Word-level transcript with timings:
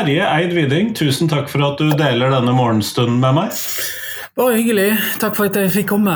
Terje 0.00 0.24
Eid 0.24 0.54
Widing, 0.56 0.94
tusen 0.96 1.28
takk 1.28 1.50
for 1.52 1.60
at 1.60 1.76
du 1.76 1.90
deler 1.92 2.30
denne 2.32 2.54
morgenstunden 2.56 3.18
med 3.20 3.34
meg. 3.36 3.58
Bare 4.38 4.54
hyggelig. 4.56 4.94
Takk 5.20 5.34
for 5.36 5.50
at 5.50 5.58
jeg 5.60 5.72
fikk 5.74 5.90
komme. 5.90 6.14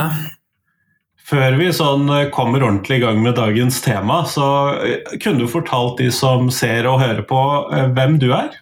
Før 1.29 1.59
vi 1.61 1.67
sånn 1.77 2.09
eh, 2.09 2.31
kommer 2.33 2.65
ordentlig 2.65 2.97
i 2.97 3.03
gang 3.03 3.21
med 3.21 3.37
dagens 3.37 3.83
tema, 3.85 4.23
så 4.25 4.47
eh, 4.79 5.13
kunne 5.19 5.45
du 5.45 5.53
fortalt 5.53 6.01
de 6.01 6.09
som 6.17 6.49
ser 6.49 6.89
og 6.89 7.03
hører 7.03 7.21
på, 7.29 7.43
eh, 7.77 7.93
hvem 7.93 8.17
du 8.25 8.31
er? 8.33 8.57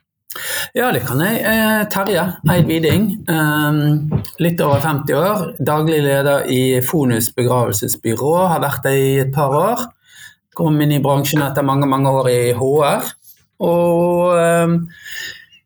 Ja, 0.75 0.91
det 0.91 1.05
kan 1.07 1.23
jeg. 1.23 1.87
Terje 1.95 2.27
Eid 2.51 2.67
Widing. 2.67 3.09
Litt 4.43 4.67
over 4.67 4.83
50 4.83 5.23
år. 5.23 5.49
Daglig 5.63 6.03
leder 6.03 6.51
i 6.51 6.63
Fonus 6.83 7.31
begravelsesbyrå. 7.37 8.37
Har 8.57 8.67
vært 8.67 8.91
det 8.91 8.99
i 8.99 9.11
et 9.23 9.35
par 9.35 9.55
år. 9.55 9.87
Kom 10.59 10.83
inn 10.83 10.99
i 10.99 11.03
bransjen 11.05 11.47
etter 11.47 11.63
mange, 11.63 11.87
mange 11.87 12.11
år 12.11 12.33
i 12.33 12.41
HR. 12.59 13.13
Og 13.63 14.35
eh, 14.39 14.75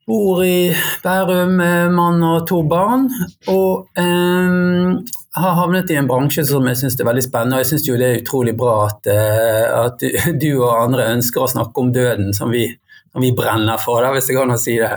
bor 0.06 0.42
i 0.44 0.70
Bærum 1.02 1.56
med 1.58 1.94
mann 1.94 2.22
og 2.22 2.46
to 2.48 2.62
barn. 2.68 3.08
Og 3.50 3.88
um, 3.98 5.00
har 5.36 5.56
havnet 5.58 5.90
i 5.90 5.98
en 5.98 6.08
bransje 6.08 6.46
som 6.48 6.66
jeg 6.70 6.78
syns 6.80 6.98
er 7.00 7.08
veldig 7.08 7.24
spennende. 7.26 7.58
Og 7.58 7.64
jeg 7.64 7.72
syns 7.72 7.88
det 7.88 8.06
er 8.06 8.22
utrolig 8.22 8.54
bra 8.58 8.76
at, 8.86 9.10
uh, 9.10 9.84
at, 9.86 10.06
du 10.42 10.50
og 10.54 10.70
andre 10.70 11.10
ønsker 11.16 11.42
å 11.42 11.50
snakke 11.56 11.82
om 11.82 11.92
døden, 11.94 12.32
som 12.36 12.54
vi, 12.54 12.68
som 13.10 13.24
vi 13.24 13.34
brenner 13.36 13.82
for, 13.82 14.04
da, 14.04 14.14
hvis 14.14 14.30
det 14.30 14.38
går 14.38 14.48
an 14.48 14.58
å 14.58 14.62
si 14.62 14.78
det. 14.82 14.94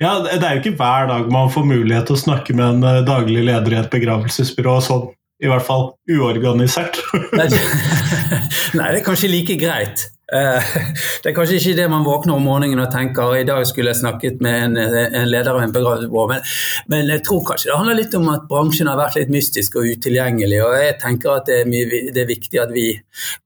Ja, 0.00 0.16
Det 0.24 0.40
er 0.40 0.56
jo 0.56 0.62
ikke 0.64 0.78
hver 0.80 1.10
dag 1.10 1.28
man 1.30 1.52
får 1.52 1.66
mulighet 1.68 2.08
til 2.08 2.16
å 2.16 2.22
snakke 2.24 2.56
med 2.56 2.78
en 2.78 2.86
uh, 2.86 3.02
daglig 3.06 3.44
leder 3.50 3.76
i 3.76 3.82
et 3.82 3.92
begravelsesbyrå. 3.92 4.78
sånn 4.82 5.10
i 5.42 5.48
hvert 5.50 5.64
fall 5.66 5.88
uorganisert. 6.06 7.00
Nei, 7.34 7.48
det 7.50 9.00
er 9.00 9.04
kanskje 9.06 9.30
like 9.32 9.56
greit. 9.58 10.06
Eh, 10.32 10.64
det 11.22 11.30
er 11.30 11.34
kanskje 11.36 11.58
ikke 11.58 11.76
det 11.76 11.88
man 11.92 12.06
våkner 12.06 12.38
om 12.38 12.46
morgenen 12.46 12.80
og 12.80 12.90
tenker 12.92 13.34
i 13.36 13.44
dag 13.48 13.66
skulle 13.68 13.92
jeg 13.92 14.00
snakket 14.00 14.40
med 14.44 14.58
en, 14.64 14.78
en 14.80 15.28
leder 15.28 15.52
av 15.52 15.60
en 15.60 15.74
begravelsesbyrå, 15.74 16.26
men, 16.30 16.44
men, 16.92 17.12
jeg 17.12 17.24
tror 17.26 17.42
kanskje 17.50 17.68
det 17.68 17.78
handler 17.80 18.00
litt 18.00 18.16
om 18.16 18.30
at 18.32 18.48
bransjen 18.48 18.88
har 18.88 19.00
vært 19.00 19.18
litt 19.20 19.32
mystisk 19.34 19.76
og 19.80 19.90
utilgjengelig. 19.92 20.60
og 20.64 20.76
Jeg 20.80 20.98
tenker 21.02 21.36
at 21.36 21.48
det 21.50 21.60
er, 21.62 21.70
mye, 21.70 22.04
det 22.14 22.24
er 22.24 22.30
viktig 22.30 22.62
at 22.62 22.72
vi 22.72 22.88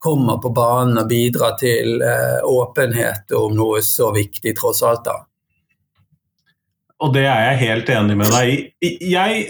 kommer 0.03 0.39
på 0.43 0.55
banen 0.55 1.03
og 1.03 1.11
bidrar 1.11 1.57
til 1.61 1.99
uh, 2.03 2.39
åpenhet 2.47 3.35
om 3.37 3.57
noe 3.57 3.83
så 3.85 4.13
viktig, 4.15 4.55
tross 4.59 4.85
alt. 4.87 5.07
da. 5.09 5.19
Og 7.03 7.13
det 7.13 7.27
er 7.27 7.51
jeg 7.51 7.63
helt 7.67 7.91
enig 7.93 8.17
med 8.23 8.31
deg 8.33 8.53
i. 8.55 8.93
Jeg 9.11 9.47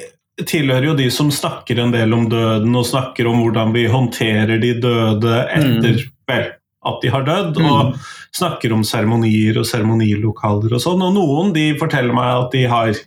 tilhører 0.49 0.91
jo 0.91 0.99
de 0.99 1.07
som 1.13 1.31
snakker 1.33 1.79
en 1.81 1.93
del 1.95 2.13
om 2.17 2.27
døden 2.31 2.75
og 2.77 2.89
snakker 2.89 3.29
om 3.31 3.45
hvordan 3.45 3.73
vi 3.77 3.87
håndterer 3.89 4.59
de 4.61 4.73
døde 4.83 5.37
etter 5.45 6.01
mm. 6.01 6.15
vel, 6.29 6.49
at 6.87 7.03
de 7.03 7.13
har 7.13 7.27
dødd, 7.27 7.61
mm. 7.61 7.71
og 7.73 8.37
snakker 8.37 8.75
om 8.77 8.85
seremonier 8.87 9.59
og 9.61 9.69
seremonilokaler 9.69 10.77
og 10.77 10.83
sånn. 10.83 11.05
Og 11.05 11.15
noen 11.17 11.55
de 11.57 11.71
forteller 11.81 12.17
meg 12.17 12.33
at 12.47 12.57
de 12.57 12.67
har 12.71 13.05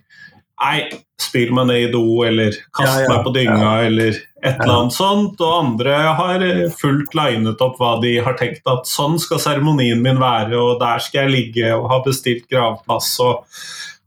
Nei, 0.60 0.90
spyl 1.16 1.54
meg 1.56 1.70
ned 1.70 1.82
i 1.86 1.92
do, 1.92 2.02
eller 2.20 2.52
kast 2.76 2.98
ja, 2.98 3.04
ja. 3.06 3.12
meg 3.14 3.22
på 3.24 3.30
dynga, 3.32 3.70
ja. 3.80 3.86
eller 3.86 4.18
et 4.18 4.58
eller 4.58 4.74
annet 4.74 4.92
sånt. 4.92 5.40
Og 5.40 5.54
andre 5.56 5.94
har 6.18 6.44
fullt 6.76 7.16
linet 7.16 7.64
opp 7.64 7.80
hva 7.80 7.94
de 8.02 8.18
har 8.24 8.36
tenkt 8.36 8.68
at 8.68 8.88
sånn 8.88 9.16
skal 9.22 9.40
seremonien 9.40 10.02
min 10.04 10.20
være, 10.20 10.56
og 10.60 10.80
der 10.82 11.00
skal 11.00 11.24
jeg 11.24 11.34
ligge 11.36 11.72
og 11.76 11.88
ha 11.92 12.02
bestilt 12.04 12.44
gravplass 12.52 13.14
og 13.24 13.46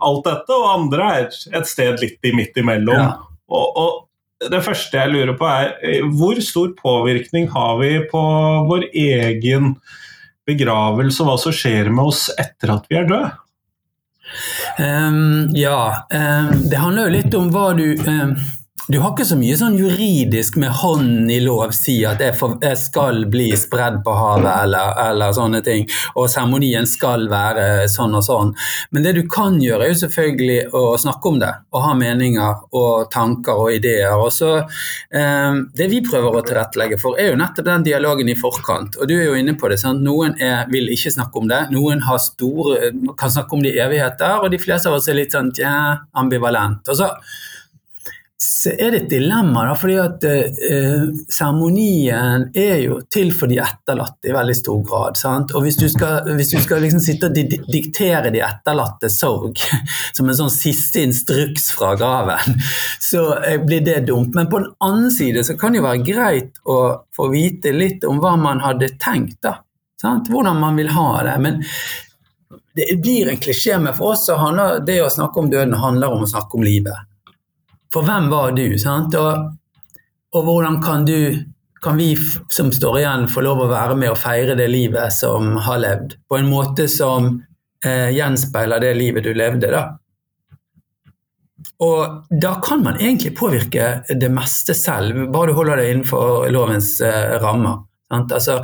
alt 0.03 0.29
dette. 0.29 0.57
Og 0.59 0.69
andre 0.75 1.11
er 1.17 1.27
et 1.57 1.69
sted 1.69 2.01
litt 2.03 2.21
i 2.21 2.35
midt 2.37 2.61
imellom. 2.61 3.13
Og, 3.49 3.67
og, 3.81 4.01
det 4.51 4.63
første 4.65 4.99
jeg 4.99 5.13
lurer 5.13 5.35
på, 5.37 5.47
er 5.47 5.75
eh, 5.85 6.07
hvor 6.17 6.39
stor 6.43 6.73
påvirkning 6.79 7.49
har 7.53 7.77
vi 7.81 7.93
på 8.09 8.23
vår 8.69 8.89
egen 8.91 9.75
begravelse, 10.47 11.21
og 11.23 11.29
hva 11.29 11.37
som 11.39 11.55
skjer 11.55 11.91
med 11.93 12.11
oss 12.11 12.27
etter 12.35 12.73
at 12.75 12.89
vi 12.89 12.99
er 12.99 13.07
døde? 13.09 13.31
Um, 14.79 15.51
ja, 15.55 16.05
um, 16.09 16.51
det 16.71 16.79
handler 16.81 17.07
jo 17.07 17.15
litt 17.19 17.35
om 17.37 17.49
hva 17.53 17.71
du 17.77 17.87
um 18.07 18.35
du 18.87 18.97
har 18.99 19.13
ikke 19.13 19.25
så 19.27 19.37
mye 19.39 19.55
sånn 19.55 19.77
juridisk 19.79 20.57
med 20.59 20.73
hånd 20.81 21.31
i 21.31 21.37
lov 21.43 21.71
si 21.75 22.01
at 22.07 22.19
jeg, 22.19 22.35
for, 22.35 22.57
jeg 22.63 22.75
skal 22.81 23.21
bli 23.31 23.45
spredd 23.55 24.01
på 24.03 24.15
havet 24.17 24.49
eller, 24.65 24.89
eller 25.05 25.35
sånne 25.35 25.61
ting, 25.63 25.85
og 26.19 26.27
seremonien 26.31 26.87
skal 26.89 27.29
være 27.31 27.85
sånn 27.91 28.17
og 28.19 28.25
sånn. 28.25 28.51
Men 28.91 29.05
det 29.05 29.13
du 29.15 29.21
kan 29.31 29.55
gjøre, 29.61 29.87
er 29.87 29.93
jo 29.93 30.01
selvfølgelig 30.01 30.57
å 30.75 30.83
snakke 30.99 31.31
om 31.31 31.39
det, 31.39 31.51
og 31.71 31.85
ha 31.85 31.93
meninger 31.95 32.65
og 32.75 33.07
tanker 33.13 33.61
og 33.63 33.77
ideer. 33.77 34.17
Og 34.17 34.33
så, 34.35 34.51
eh, 35.15 35.53
Det 35.73 35.87
vi 35.89 36.01
prøver 36.03 36.35
å 36.35 36.43
tilrettelegge 36.43 36.99
for, 36.99 37.15
er 37.19 37.31
jo 37.31 37.39
nettopp 37.39 37.65
den 37.65 37.87
dialogen 37.87 38.29
i 38.29 38.35
forkant. 38.35 38.97
Og 38.99 39.07
du 39.07 39.15
er 39.15 39.25
jo 39.29 39.39
inne 39.39 39.55
på 39.55 39.69
det. 39.69 39.79
sant? 39.79 40.03
Noen 40.03 40.35
er, 40.41 40.67
vil 40.69 40.91
ikke 40.91 41.13
snakke 41.13 41.39
om 41.39 41.47
det, 41.47 41.71
noen 41.71 42.03
store, 42.19 42.91
kan 43.17 43.29
snakke 43.29 43.53
om 43.53 43.63
det 43.63 43.75
i 43.75 43.79
evigheter, 43.79 44.43
og 44.43 44.51
de 44.51 44.57
fleste 44.59 44.87
av 44.87 44.99
oss 44.99 45.07
er 45.07 45.15
litt 45.15 45.31
sånn 45.31 45.51
ja, 45.57 45.97
ambivalent. 46.15 46.87
Og 46.89 46.97
så 46.97 47.09
så 48.43 48.71
er 48.79 48.91
det 48.91 48.99
et 49.03 49.09
dilemma, 49.11 49.63
da, 49.69 49.73
fordi 49.77 49.95
at 50.01 50.25
eh, 50.27 51.03
seremonien 51.31 52.49
er 52.57 52.81
jo 52.83 52.97
til 53.11 53.31
for 53.35 53.51
de 53.51 53.59
etterlatte 53.63 54.27
i 54.29 54.35
veldig 54.35 54.55
stor 54.57 54.81
grad. 54.87 55.19
Sant? 55.19 55.53
Og 55.55 55.63
hvis 55.65 55.77
du 55.79 55.85
skal, 55.91 56.27
hvis 56.35 56.51
du 56.51 56.57
skal 56.63 56.83
liksom 56.83 57.01
sitte 57.03 57.29
og 57.29 57.37
di 57.37 57.45
diktere 57.47 58.33
de 58.33 58.41
etterlatte 58.43 59.11
sorg 59.13 59.61
som 60.17 60.27
en 60.27 60.39
sånn 60.41 60.51
siste 60.53 61.05
instruks 61.07 61.69
fra 61.77 61.93
graven, 61.99 62.59
så 63.11 63.25
eh, 63.39 63.59
blir 63.63 63.85
det 63.85 64.01
dumt. 64.09 64.35
Men 64.35 64.51
på 64.51 64.63
den 64.63 64.73
annen 64.83 65.13
side 65.13 65.45
så 65.47 65.57
kan 65.59 65.73
det 65.73 65.81
jo 65.81 65.87
være 65.87 66.03
greit 66.07 66.59
å 66.67 66.79
få 67.15 67.29
vite 67.31 67.71
litt 67.75 68.03
om 68.09 68.19
hva 68.23 68.35
man 68.39 68.63
hadde 68.65 68.93
tenkt. 68.99 69.39
da, 69.45 69.59
sant? 70.01 70.31
Hvordan 70.33 70.59
man 70.59 70.79
vil 70.79 70.91
ha 70.95 71.07
det. 71.29 71.39
Men 71.47 71.63
det 72.75 72.91
blir 72.99 73.31
en 73.31 73.39
klisjé, 73.39 73.79
men 73.79 73.95
for 73.95 74.17
oss 74.17 74.27
så 74.27 74.35
handler 74.41 74.83
det 74.83 74.99
å 75.03 75.11
snakke 75.13 75.39
om 75.39 75.49
døden 75.51 75.77
handler 75.77 76.15
om 76.15 76.25
å 76.25 76.29
snakke 76.29 76.57
om 76.57 76.65
livet. 76.65 77.12
For 77.93 78.05
hvem 78.05 78.29
var 78.31 78.55
du? 78.57 78.65
sant? 78.81 79.15
Og, 79.15 79.51
og 80.33 80.47
hvordan 80.47 80.79
kan 80.83 81.05
du 81.05 81.17
kan 81.83 81.97
vi 81.99 82.13
som 82.49 82.71
står 82.71 83.01
igjen, 83.01 83.25
få 83.27 83.43
lov 83.43 83.65
å 83.65 83.71
være 83.71 83.97
med 83.99 84.13
og 84.13 84.19
feire 84.21 84.55
det 84.55 84.69
livet 84.71 85.11
som 85.11 85.57
har 85.65 85.81
levd, 85.83 86.15
på 86.31 86.39
en 86.39 86.47
måte 86.47 86.87
som 86.87 87.27
eh, 87.83 88.07
gjenspeiler 88.15 88.79
det 88.79 88.93
livet 88.95 89.27
du 89.27 89.33
levde, 89.35 89.67
da. 89.73 89.83
Og 91.83 92.29
da 92.41 92.53
kan 92.63 92.83
man 92.85 92.99
egentlig 93.01 93.33
påvirke 93.35 93.89
det 94.07 94.29
meste 94.31 94.75
selv, 94.77 95.25
bare 95.33 95.51
du 95.51 95.57
holder 95.57 95.81
deg 95.81 95.91
innenfor 95.91 96.47
lovens 96.55 96.95
eh, 97.03 97.35
rammer. 97.43 97.83
Altså, 98.13 98.61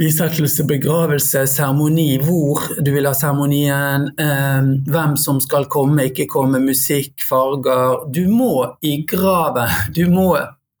bisettelse, 0.00 0.64
begravelse, 0.64 1.46
seremoni, 1.46 2.14
hvor 2.24 2.62
du 2.80 2.88
vil 2.94 3.04
ha 3.04 3.12
seremonien, 3.14 4.06
eh, 4.18 4.70
hvem 4.88 5.16
som 5.20 5.40
skal 5.44 5.68
komme, 5.68 6.06
ikke 6.08 6.24
komme, 6.30 6.60
musikk, 6.64 7.20
farger. 7.28 8.06
Du 8.08 8.24
må 8.32 8.78
i 8.80 9.02
graven 9.04 9.68
Du 9.94 10.06
må 10.08 10.32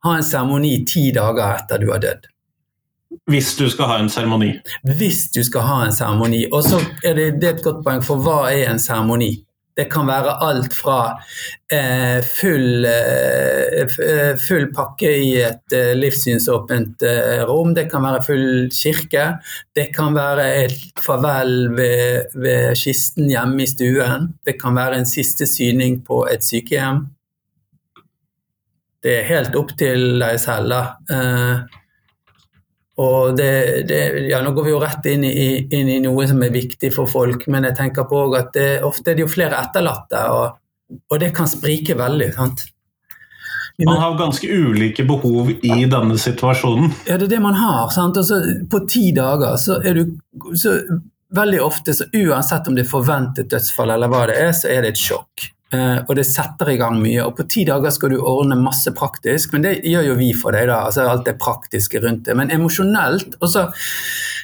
ha 0.04 0.16
en 0.16 0.24
seremoni 0.24 0.86
ti 0.88 1.10
dager 1.12 1.58
etter 1.58 1.82
du 1.82 1.90
har 1.92 2.00
dødd. 2.00 2.30
Hvis 3.30 3.52
du 3.58 3.68
skal 3.70 3.90
ha 3.90 3.98
en 4.00 4.08
seremoni? 4.08 4.54
Hvis 4.96 5.26
du 5.34 5.42
skal 5.44 5.66
ha 5.68 5.78
en 5.84 5.92
seremoni. 5.92 6.46
Og 6.52 6.64
så 6.64 6.80
er 7.04 7.18
det, 7.18 7.28
det 7.42 7.48
er 7.48 7.54
et 7.58 7.64
godt 7.64 7.84
poeng, 7.84 8.00
for 8.06 8.24
hva 8.24 8.46
er 8.48 8.70
en 8.70 8.80
seremoni? 8.80 9.34
Det 9.80 9.86
kan 9.88 10.04
være 10.10 10.34
alt 10.44 10.74
fra 10.76 10.98
eh, 11.72 12.18
full, 12.26 12.84
eh, 12.84 13.86
eh, 14.04 14.34
full, 14.36 14.66
pakke 14.76 15.08
i 15.22 15.30
et 15.40 15.76
eh, 15.76 15.94
livssynsåpent 15.96 17.06
eh, 17.08 17.40
rom, 17.48 17.72
det 17.72 17.86
kan 17.88 18.04
være 18.04 18.20
full 18.26 18.68
kirke. 18.76 19.24
Det 19.72 19.86
kan 19.96 20.12
være 20.18 20.44
et 20.66 21.00
farvel 21.00 21.70
ved, 21.78 22.36
ved, 22.36 22.76
kisten 22.76 23.32
hjemme 23.32 23.64
i 23.64 23.70
stuen. 23.72 24.28
Det 24.44 24.58
kan 24.60 24.76
være 24.76 25.00
en 25.00 25.08
siste 25.08 25.48
syning 25.48 26.02
på 26.04 26.26
et 26.28 26.44
sykehjem. 26.44 27.06
Det 29.00 29.16
er 29.22 29.28
helt 29.32 29.56
opp 29.56 29.72
til 29.80 30.18
deg 30.20 30.36
selv, 30.42 30.76
da. 30.76 31.79
Og 33.00 33.36
det, 33.36 33.52
det, 33.88 34.00
ja, 34.28 34.42
nå 34.44 34.52
går 34.56 34.66
vi 34.66 34.72
jo 34.74 34.80
rett 34.82 35.06
inn 35.08 35.24
i, 35.24 35.46
inn 35.72 35.88
i, 35.88 36.00
noe 36.04 36.26
som 36.28 36.42
er 36.44 36.52
viktig 36.52 36.90
for 36.92 37.08
folk, 37.08 37.46
men 37.48 37.64
jeg 37.70 37.78
tenker 37.78 38.08
på 38.10 38.26
at 38.36 38.52
det, 38.56 38.66
ofte 38.84 39.12
er 39.12 39.16
det 39.16 39.24
jo 39.24 39.30
flere 39.30 39.60
etterlatte, 39.62 40.26
og, 40.34 40.58
og 41.08 41.22
det 41.22 41.30
kan 41.36 41.48
sprike 41.48 41.96
veldig. 41.96 42.32
sant? 42.36 42.66
Man 43.84 43.96
har 43.96 44.18
ganske 44.18 44.48
ulike 44.48 45.06
behov 45.08 45.50
i 45.50 45.86
denne 45.88 46.18
situasjonen. 46.20 46.90
Ja, 47.08 47.16
det 47.16 47.30
er 47.30 47.36
det 47.36 47.40
man 47.40 47.56
har. 47.56 47.88
sant? 47.94 48.18
Altså, 48.20 48.42
på 48.70 48.82
ti 48.90 49.08
dager 49.16 49.56
så 49.60 49.80
er 49.80 50.02
du 50.02 50.04
så 50.58 50.76
Veldig 51.30 51.60
ofte, 51.62 51.92
så 51.94 52.08
uansett 52.10 52.66
om 52.66 52.74
det 52.74 52.82
er 52.82 52.90
forventet 52.90 53.52
dødsfall 53.52 53.92
eller 53.94 54.10
hva 54.10 54.24
det 54.26 54.34
er, 54.42 54.48
så 54.50 54.66
er 54.66 54.82
det 54.82 54.96
et 54.96 54.98
sjokk. 54.98 55.44
Uh, 55.70 56.00
og 56.08 56.16
det 56.18 56.24
setter 56.26 56.72
i 56.72 56.78
gang 56.80 56.96
mye. 56.98 57.22
Og 57.22 57.36
på 57.38 57.44
ti 57.50 57.62
dager 57.68 57.92
skal 57.94 58.10
du 58.10 58.16
ordne 58.18 58.56
masse 58.58 58.90
praktisk, 58.96 59.52
men 59.54 59.62
det 59.62 59.76
gjør 59.86 60.08
jo 60.08 60.16
vi 60.18 60.32
for 60.34 60.56
deg, 60.56 60.66
da. 60.66 60.80
Altså 60.88 61.04
alt 61.06 61.28
det 61.28 61.36
praktiske 61.38 62.00
rundt 62.02 62.24
det. 62.26 62.34
Men 62.38 62.50
emosjonelt 62.50 63.38
også, 63.40 63.68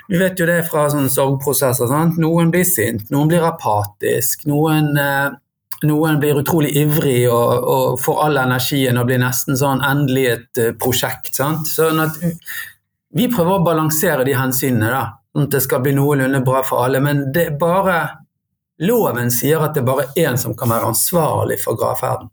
Vi 0.06 0.20
vet 0.20 0.38
jo 0.38 0.46
det 0.46 0.60
fra 0.68 0.84
sånne 0.86 1.10
sorgprosesser. 1.10 1.88
Sant? 1.90 2.14
Noen 2.22 2.52
blir 2.54 2.62
sint, 2.62 3.08
noen 3.10 3.26
blir 3.26 3.42
apatisk, 3.42 4.44
noen, 4.46 4.92
uh, 4.94 5.34
noen 5.82 6.20
blir 6.22 6.38
utrolig 6.38 6.70
ivrig 6.78 7.24
og, 7.26 7.66
og, 7.74 7.96
får 7.98 8.20
all 8.28 8.38
energien 8.44 9.00
og 9.00 9.08
blir 9.08 9.18
nesten 9.18 9.58
sånn 9.58 9.82
endelig 9.82 10.28
et 10.30 10.62
uh, 10.62 10.70
prosjekt. 10.78 11.32
Sant? 11.34 11.66
Sånn 11.66 12.04
at 12.04 12.22
vi 13.18 13.26
prøver 13.32 13.56
å 13.56 13.64
balansere 13.66 14.22
de 14.28 14.38
hensynene, 14.38 14.92
da. 14.94 15.02
sånn 15.34 15.50
at 15.50 15.58
det 15.58 15.64
skal 15.66 15.82
bli 15.82 15.96
noenlunde 15.98 16.44
bra 16.46 16.62
for 16.62 16.86
alle. 16.86 17.02
Men 17.02 17.26
det 17.34 17.48
er 17.48 17.58
bare 17.58 17.98
loven 18.82 19.30
sier 19.32 19.62
at 19.62 19.74
det 19.74 19.84
er 19.84 19.88
bare 19.88 20.08
én 20.20 20.36
som 20.40 20.56
kan 20.56 20.72
være 20.72 20.90
ansvarlig 20.92 21.60
for 21.62 21.78
gravferden. 21.78 22.28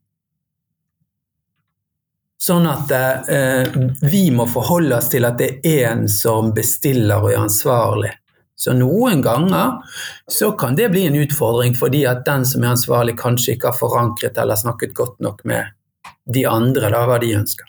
Sånn 2.43 2.65
at 2.67 2.89
eh, 2.91 3.69
vi 4.03 4.25
må 4.35 4.43
forholde 4.51 4.97
oss 4.97 5.07
til 5.13 5.23
at 5.23 5.37
det 5.39 5.61
er 5.63 5.93
én 5.93 6.07
som 6.11 6.51
bestiller 6.55 7.23
og 7.23 7.31
er 7.31 7.43
ansvarlig. 7.45 8.11
Så 8.59 8.75
noen 8.75 9.21
ganger 9.23 9.79
så 10.31 10.51
kan 10.59 10.75
det 10.75 10.89
bli 10.91 11.05
en 11.07 11.15
utfordring 11.19 11.75
fordi 11.75 12.03
at 12.07 12.25
den 12.27 12.43
som 12.47 12.63
er 12.63 12.75
ansvarlig 12.75 13.15
kanskje 13.19 13.55
ikke 13.55 13.71
har 13.71 13.79
forankret 13.79 14.37
eller 14.39 14.59
snakket 14.59 14.93
godt 14.95 15.23
nok 15.23 15.41
med 15.47 15.71
de 16.33 16.43
andre 16.47 16.91
da, 16.91 17.05
hva 17.07 17.19
de 17.23 17.31
ønsker. 17.35 17.67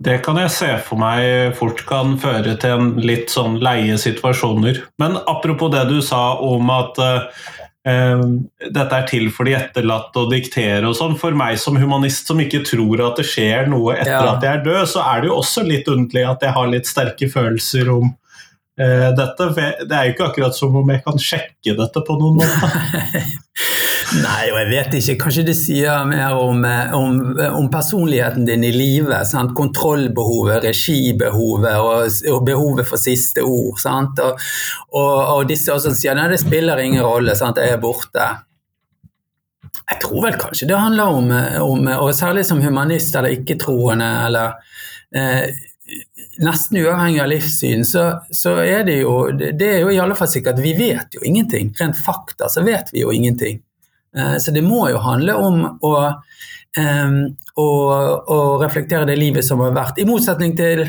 Det 0.00 0.16
kan 0.24 0.38
jeg 0.40 0.52
se 0.54 0.68
for 0.86 0.96
meg 1.00 1.52
fort 1.58 1.82
kan 1.88 2.14
føre 2.22 2.54
til 2.62 2.78
en 2.78 2.92
litt 3.04 3.28
sånn 3.32 3.58
leie 3.60 3.98
situasjoner. 4.00 4.80
Men 5.02 5.18
apropos 5.28 5.68
det 5.74 5.84
du 5.90 5.98
sa 6.00 6.38
om 6.40 6.72
at 6.72 6.96
uh, 7.02 7.50
dette 7.80 8.96
er 8.96 9.06
til 9.08 9.30
for 9.32 9.48
de 9.48 9.54
etterlatte 9.56 10.20
å 10.20 10.28
diktere 10.28 10.84
og 10.84 10.96
sånn. 10.98 11.14
For 11.16 11.36
meg 11.36 11.56
som 11.60 11.78
humanist 11.80 12.28
som 12.28 12.40
ikke 12.42 12.60
tror 12.68 13.00
at 13.06 13.20
det 13.20 13.24
skjer 13.30 13.70
noe 13.72 13.94
etter 13.96 14.12
ja. 14.12 14.34
at 14.34 14.44
jeg 14.44 14.58
er 14.58 14.64
død, 14.66 14.82
så 14.92 15.04
er 15.06 15.22
det 15.22 15.30
jo 15.30 15.38
også 15.40 15.64
litt 15.64 15.88
underlig 15.88 16.26
at 16.28 16.44
jeg 16.44 16.56
har 16.58 16.72
litt 16.74 16.90
sterke 16.90 17.30
følelser 17.32 17.88
om 17.94 18.12
uh, 18.80 19.10
dette. 19.16 19.50
For 19.52 19.84
det 19.86 19.96
er 19.96 20.08
jo 20.08 20.16
ikke 20.16 20.28
akkurat 20.30 20.56
som 20.56 20.80
om 20.80 20.90
jeg 20.94 21.04
kan 21.06 21.20
sjekke 21.20 21.76
dette 21.78 22.04
på 22.06 22.18
noen 22.20 22.40
måte. 22.40 23.24
Nei, 24.10 24.48
og 24.50 24.56
jeg 24.58 24.68
vet 24.72 24.94
ikke. 24.98 25.16
Kanskje 25.22 25.44
det 25.46 25.54
sier 25.54 26.06
mer 26.08 26.34
om, 26.34 26.64
eh, 26.66 26.94
om, 26.96 27.18
om 27.54 27.68
personligheten 27.70 28.46
din 28.48 28.64
i 28.66 28.72
livet. 28.74 29.28
Sant? 29.30 29.54
Kontrollbehovet, 29.54 30.64
regibehovet 30.66 31.76
og, 31.78 32.10
og, 32.32 32.40
behovet 32.46 32.88
for 32.88 32.98
siste 32.98 33.44
ord. 33.46 33.78
Og, 33.78 34.44
og, 34.90 35.16
og 35.36 35.44
disse 35.50 35.78
som 35.84 35.94
sier 35.94 36.18
nei, 36.18 36.26
det 36.32 36.40
spiller 36.42 36.82
ingen 36.82 37.04
rolle, 37.06 37.36
sant? 37.38 37.60
jeg 37.62 37.76
er 37.76 37.82
borte. 37.82 38.26
Jeg 39.90 40.02
tror 40.02 40.26
vel 40.26 40.38
kanskje 40.38 40.68
det 40.70 40.78
handler 40.78 41.16
om, 41.18 41.30
om 41.62 41.88
og 41.96 42.12
særlig 42.14 42.44
som 42.46 42.60
humanist 42.62 43.14
eller 43.18 43.34
ikke-troende, 43.38 44.10
eller 44.26 44.58
eh, 45.14 45.50
nesten 46.44 46.80
uavhengig 46.82 47.20
av 47.22 47.28
livssyn, 47.32 47.84
så, 47.84 48.04
så, 48.30 48.54
er 48.62 48.84
det 48.86 49.00
jo 49.00 49.14
Det 49.36 49.66
er 49.66 49.82
jo 49.84 49.90
i 49.92 49.98
alle 50.00 50.16
fall 50.18 50.30
sikkert 50.30 50.62
Vi 50.62 50.74
vet 50.78 51.16
jo 51.16 51.24
ingenting. 51.26 51.74
Rent 51.80 51.98
fakta 51.98 52.48
så 52.48 52.64
vet 52.66 52.92
vi 52.92 53.04
jo 53.04 53.12
ingenting. 53.12 53.60
Eh, 54.16 54.36
så 54.38 54.54
det 54.54 54.62
må 54.66 54.88
jo 54.90 55.02
handle 55.02 55.36
om 55.38 55.62
å, 55.66 55.94
å, 57.56 57.68
å 58.36 58.40
reflektere 58.62 59.08
det 59.08 59.18
livet 59.18 59.46
som 59.46 59.62
har 59.64 59.74
vært. 59.76 59.98
I 60.02 60.08
motsetning 60.08 60.56
til 60.58 60.86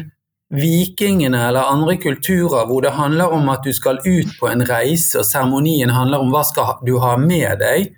vikingene 0.52 1.40
eller 1.48 1.72
andre 1.72 1.96
kulturer 2.02 2.68
hvor 2.68 2.84
det 2.84 2.96
handler 2.98 3.32
om 3.34 3.50
at 3.54 3.64
du 3.64 3.72
skal 3.74 4.02
ut 4.04 4.34
på 4.40 4.50
en 4.52 4.66
reise, 4.68 5.20
og 5.20 5.28
seremonien 5.28 5.94
handler 5.96 6.24
om 6.24 6.32
hva 6.34 6.44
skal 6.48 6.82
du 6.86 6.98
ha 7.00 7.16
med 7.20 7.62
deg, 7.62 7.94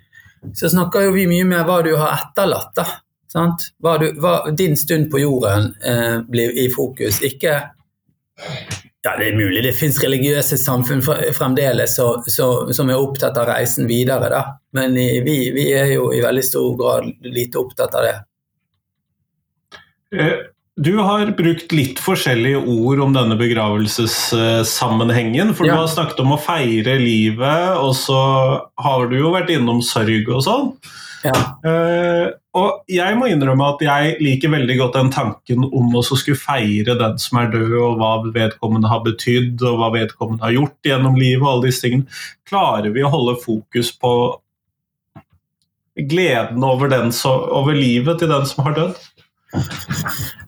så 0.54 0.70
snakker 0.70 1.08
jo 1.08 1.14
vi 1.16 1.26
mye 1.28 1.46
mer 1.48 1.64
hva 1.66 1.80
du 1.84 1.94
har 1.96 2.14
etterlatt. 2.18 2.74
da. 2.76 2.86
Du, 3.34 4.04
hva, 4.22 4.34
din 4.54 4.76
stund 4.78 5.08
på 5.10 5.18
jorden 5.18 5.72
eh, 5.82 6.20
blir 6.30 6.54
i 6.54 6.68
fokus, 6.70 7.18
ikke 7.26 7.56
ja, 9.04 9.12
Det 9.18 9.28
er 9.28 9.36
mulig 9.36 9.62
det 9.66 9.74
finnes 9.76 10.02
religiøse 10.02 10.56
samfunn 10.58 11.02
fremdeles 11.04 11.96
så, 11.98 12.22
så, 12.30 12.72
som 12.72 12.90
er 12.90 13.02
opptatt 13.02 13.36
av 13.36 13.46
reisen 13.50 13.86
videre, 13.90 14.28
da. 14.32 14.42
men 14.78 14.94
vi, 14.96 15.50
vi, 15.54 15.72
er 15.76 15.86
jo 15.96 16.12
i 16.14 16.22
veldig 16.24 16.44
stor 16.46 16.76
grad 16.78 17.10
lite 17.26 17.58
opptatt 17.60 17.94
av 17.98 18.02
det. 18.06 18.16
Eh, 20.14 20.34
du 20.74 20.96
har 20.98 21.28
brukt 21.38 21.70
litt 21.70 22.00
forskjellige 22.02 22.58
ord 22.58 22.98
om 23.04 23.12
denne 23.14 23.36
begravelsessammenhengen. 23.38 25.52
For 25.54 25.68
ja. 25.68 25.74
du 25.74 25.78
har 25.84 25.90
snakket 25.92 26.18
om 26.24 26.32
å 26.34 26.42
feire 26.42 26.96
livet, 26.98 27.78
og 27.78 27.94
så 27.98 28.22
har 28.82 29.06
du 29.10 29.16
jo 29.20 29.30
vært 29.36 29.50
innom 29.54 29.82
sørg 29.86 30.28
og 30.34 30.42
sånn. 30.48 30.66
Uh, 31.24 32.34
og 32.54 32.84
jeg 32.90 33.16
må 33.18 33.30
innrømme 33.30 33.66
at 33.72 33.82
jeg 33.84 34.16
liker 34.20 34.52
veldig 34.52 34.76
godt 34.80 34.98
den 34.98 35.10
tanken 35.14 35.64
om 35.64 35.96
å 35.96 36.02
skulle 36.04 36.38
feire 36.38 36.96
den 37.00 37.18
som 37.22 37.40
er 37.40 37.50
død, 37.54 37.74
og 37.80 37.98
hva 38.00 38.12
vedkommende 38.34 38.90
har 38.92 39.02
betydd, 39.06 39.62
og 39.64 39.80
hva 39.80 39.90
vedkommende 39.96 40.44
har 40.44 40.56
gjort 40.58 40.90
gjennom 40.90 41.18
livet. 41.18 41.42
og 41.42 41.50
alle 41.54 41.70
disse 41.70 41.86
tingene. 41.86 42.20
Klarer 42.48 42.92
vi 42.94 43.04
å 43.04 43.12
holde 43.12 43.38
fokus 43.42 43.92
på 43.96 44.14
gleden 45.94 46.64
over, 46.66 46.90
den, 46.90 47.12
over 47.24 47.76
livet 47.76 48.18
til 48.18 48.30
den 48.30 48.46
som 48.50 48.64
har 48.66 48.76
dødd? 48.78 49.02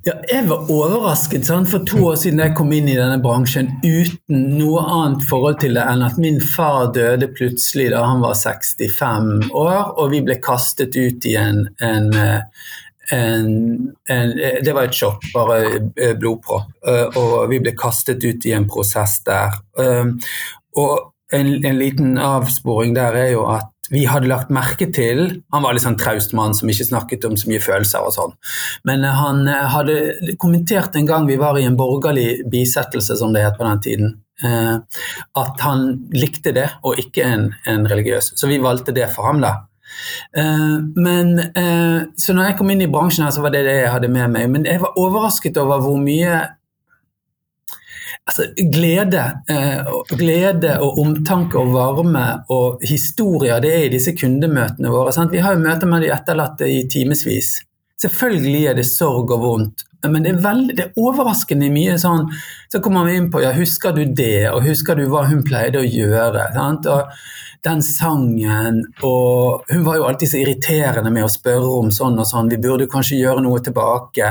Ja, 0.07 0.13
jeg 0.31 0.45
var 0.47 0.71
overrasket 0.71 1.47
sant? 1.49 1.71
for 1.71 1.83
to 1.87 2.05
år 2.11 2.19
siden 2.21 2.43
jeg 2.43 2.55
kom 2.59 2.71
inn 2.75 2.89
i 2.91 2.97
denne 2.99 3.19
bransjen 3.23 3.73
uten 3.83 4.45
noe 4.55 4.83
annet 4.83 5.25
forhold 5.27 5.59
til 5.63 5.75
det 5.79 5.87
enn 5.91 6.05
at 6.07 6.19
min 6.23 6.39
far 6.43 6.93
døde 6.95 7.29
plutselig 7.35 7.89
da 7.95 8.05
han 8.07 8.23
var 8.23 8.37
65 8.39 9.51
år, 9.51 9.97
og 9.99 10.13
vi 10.15 10.23
ble 10.27 10.39
kastet 10.43 10.95
ut 10.95 11.27
i 11.27 11.35
en, 11.41 11.65
en, 11.83 12.13
en, 13.15 13.51
en 14.15 14.37
Det 14.63 14.75
var 14.75 14.87
et 14.87 14.99
sjokk, 14.99 15.27
bare 15.35 15.59
eh, 15.75 16.15
blodpropp. 16.19 16.71
Eh, 16.87 17.19
og 17.19 17.51
vi 17.51 17.61
ble 17.63 17.75
kastet 17.79 18.25
ut 18.27 18.47
i 18.47 18.55
en 18.55 18.69
prosess 18.71 19.21
der. 19.27 19.59
Eh, 19.83 20.33
og 20.79 21.13
en 21.35 21.79
liten 21.81 22.19
avsporing 22.23 22.95
der 22.95 23.17
er 23.19 23.33
jo 23.35 23.47
at 23.51 23.73
vi 23.91 24.05
hadde 24.09 24.29
lagt 24.31 24.53
merke 24.55 24.89
til 24.95 25.43
Han 25.55 25.65
var 25.65 25.77
litt 25.77 25.85
sånn 25.85 25.99
traust 26.01 26.35
mann 26.37 26.55
som 26.57 26.71
ikke 26.71 26.89
snakket 26.89 27.27
om 27.29 27.37
så 27.39 27.51
mye 27.51 27.63
følelser 27.63 28.07
og 28.07 28.15
sånn. 28.17 28.35
Men 28.89 29.05
eh, 29.07 29.21
han 29.21 29.47
eh, 29.51 29.67
hadde 29.73 30.37
kommentert 30.43 30.97
en 30.97 31.09
gang 31.09 31.29
vi 31.29 31.39
var 31.41 31.59
i 31.59 31.67
en 31.69 31.79
borgerlig 31.79 32.47
bisettelse, 32.51 33.19
som 33.19 33.35
det 33.35 33.45
het 33.47 33.59
på 33.59 33.67
den 33.67 33.83
tiden, 33.85 34.13
eh, 34.43 34.75
at 35.43 35.65
han 35.65 35.87
likte 36.15 36.55
det, 36.57 36.69
og 36.83 37.01
ikke 37.03 37.25
en, 37.27 37.49
en 37.69 37.89
religiøs. 37.91 38.35
Så 38.39 38.51
vi 38.51 38.61
valgte 38.63 38.95
det 38.97 39.09
for 39.15 39.29
ham, 39.31 39.43
da. 39.45 39.55
Men, 40.37 41.31
så 42.19 42.35
når 42.35 42.49
jeg 42.49 42.57
kom 42.59 42.73
inn 42.73 42.83
i 42.85 42.89
bransjen, 42.91 43.23
her, 43.25 43.33
så 43.33 43.41
var 43.45 43.53
det 43.55 43.63
det 43.65 43.77
jeg 43.79 43.93
hadde 43.95 44.11
med 44.13 44.33
meg. 44.35 44.49
Men 44.53 44.67
jeg 44.69 44.83
var 44.83 44.99
overrasket 44.99 45.57
over 45.63 45.81
hvor 45.85 45.97
mye 46.03 46.41
altså, 48.27 48.47
glede, 48.73 49.25
eh, 49.51 49.93
glede, 50.19 50.81
og 50.81 50.99
omtanke 50.99 51.59
og 51.59 51.73
varme 51.75 52.27
og 52.49 52.83
historier 52.85 53.61
det 53.63 53.75
er 53.75 53.87
i 53.87 53.95
disse 53.95 54.17
kundemøtene 54.19 54.93
våre. 54.93 55.15
Sant? 55.15 55.33
Vi 55.33 55.43
har 55.45 55.55
jo 55.55 55.65
møter 55.65 55.91
med 55.91 56.05
de 56.05 56.13
etterlatte 56.15 56.71
i 56.71 56.85
timevis. 56.91 57.57
Selvfølgelig 58.03 58.67
er 58.71 58.77
det 58.77 58.87
sorg 58.89 59.31
og 59.33 59.41
vondt, 59.41 59.87
men 60.05 60.27
det 60.27 60.35
er, 60.35 60.41
veld, 60.45 60.75
det 60.77 60.85
er 60.85 60.99
overraskende 61.01 61.71
mye 61.73 61.95
sånn 61.99 62.29
Så 62.71 62.83
kommer 62.85 63.07
vi 63.09 63.15
inn 63.17 63.31
på 63.33 63.41
ja, 63.41 63.55
husker 63.57 63.95
du 63.97 64.03
det, 64.05 64.51
og 64.51 64.61
husker 64.67 64.99
du 64.99 65.07
hva 65.11 65.25
hun 65.31 65.41
pleide 65.47 65.81
å 65.81 65.89
gjøre? 65.89 66.51
Sant? 66.55 66.87
Og 66.93 67.09
den 67.67 67.81
sangen, 67.83 68.83
og 69.03 69.65
hun 69.73 69.83
var 69.87 69.99
jo 69.99 70.05
alltid 70.07 70.31
så 70.31 70.39
irriterende 70.39 71.11
med 71.11 71.27
å 71.27 71.31
spørre 71.33 71.71
om 71.81 71.89
sånn 71.95 72.19
og 72.21 72.29
sånn, 72.29 72.51
vi 72.53 72.61
burde 72.63 72.87
kanskje 72.91 73.19
gjøre 73.19 73.43
noe 73.43 73.63
tilbake. 73.65 74.29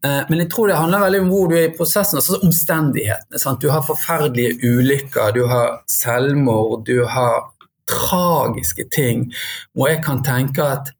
Eh, 0.00 0.22
men 0.30 0.44
jeg 0.44 0.48
tror 0.54 0.70
det 0.70 0.78
handler 0.78 1.04
veldig 1.04 1.20
om 1.24 1.32
hvor 1.32 1.50
du 1.50 1.56
er 1.58 1.66
i 1.68 1.74
prosessen, 1.76 2.20
altså 2.20 2.38
omstendighetene. 2.46 3.42
Sant? 3.42 3.60
Du 3.60 3.68
har 3.74 3.84
forferdelige 3.84 4.56
ulykker, 4.64 5.34
du 5.36 5.42
har 5.50 5.82
selvmord, 5.90 6.86
du 6.88 7.04
har 7.10 7.50
tragiske 7.90 8.88
ting. 8.94 9.28
Og 9.76 9.90
jeg 9.90 10.00
kan 10.06 10.24
tenke 10.24 10.64
at 10.78 10.94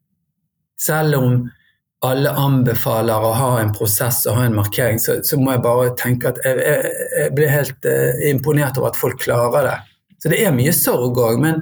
selv 0.81 1.17
om 1.17 1.41
alle 2.01 2.31
anbefaler 2.33 3.21
å 3.21 3.33
ha 3.37 3.49
en 3.61 3.71
prosess 3.75 4.23
og 4.25 4.39
ha 4.39 4.47
en 4.47 4.57
markering, 4.57 4.97
så, 5.01 5.19
så 5.25 5.37
må 5.37 5.53
jeg 5.53 5.63
bare 5.65 5.91
tenke 5.99 6.31
at 6.31 6.39
jeg, 6.45 6.57
jeg, 6.65 6.93
jeg 7.19 7.33
blir 7.37 7.53
helt 7.53 7.89
eh, 7.89 8.23
imponert 8.31 8.79
over 8.81 8.89
at 8.89 8.97
folk 8.97 9.21
klarer 9.21 9.67
det. 9.67 9.77
Så 10.21 10.31
det 10.33 10.41
er 10.41 10.55
mye 10.55 10.73
sorg 10.73 11.19
òg, 11.21 11.37
men 11.41 11.61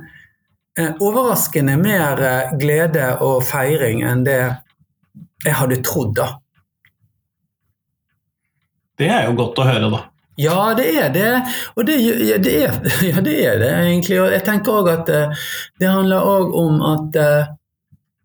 eh, 0.79 0.93
overraskende 1.03 1.75
mer 1.79 2.23
eh, 2.23 2.53
glede 2.59 3.11
og 3.25 3.43
feiring 3.47 4.05
enn 4.07 4.23
det 4.27 4.39
jeg 5.43 5.55
hadde 5.55 5.81
trodd, 5.83 6.15
da. 6.19 6.31
Det 8.99 9.07
er 9.07 9.27
jo 9.27 9.35
godt 9.39 9.59
å 9.59 9.67
høre, 9.67 9.91
da. 9.91 10.01
Ja, 10.39 10.73
det 10.75 10.87
er 10.95 11.11
det. 11.11 11.29
Og 11.75 11.87
det, 11.87 11.97
ja, 11.99 12.39
det, 12.39 12.55
er, 12.63 12.75
ja, 13.11 13.23
det 13.23 13.35
er 13.43 13.59
det, 13.59 13.71
egentlig. 13.75 14.19
Og 14.23 14.31
jeg 14.31 14.43
tenker 14.47 14.81
òg 14.81 14.91
at 14.91 15.11
uh, 15.11 15.47
det 15.79 15.91
handler 15.91 16.27
òg 16.27 16.55
om 16.59 16.83
at 16.87 17.19
uh, 17.19 17.55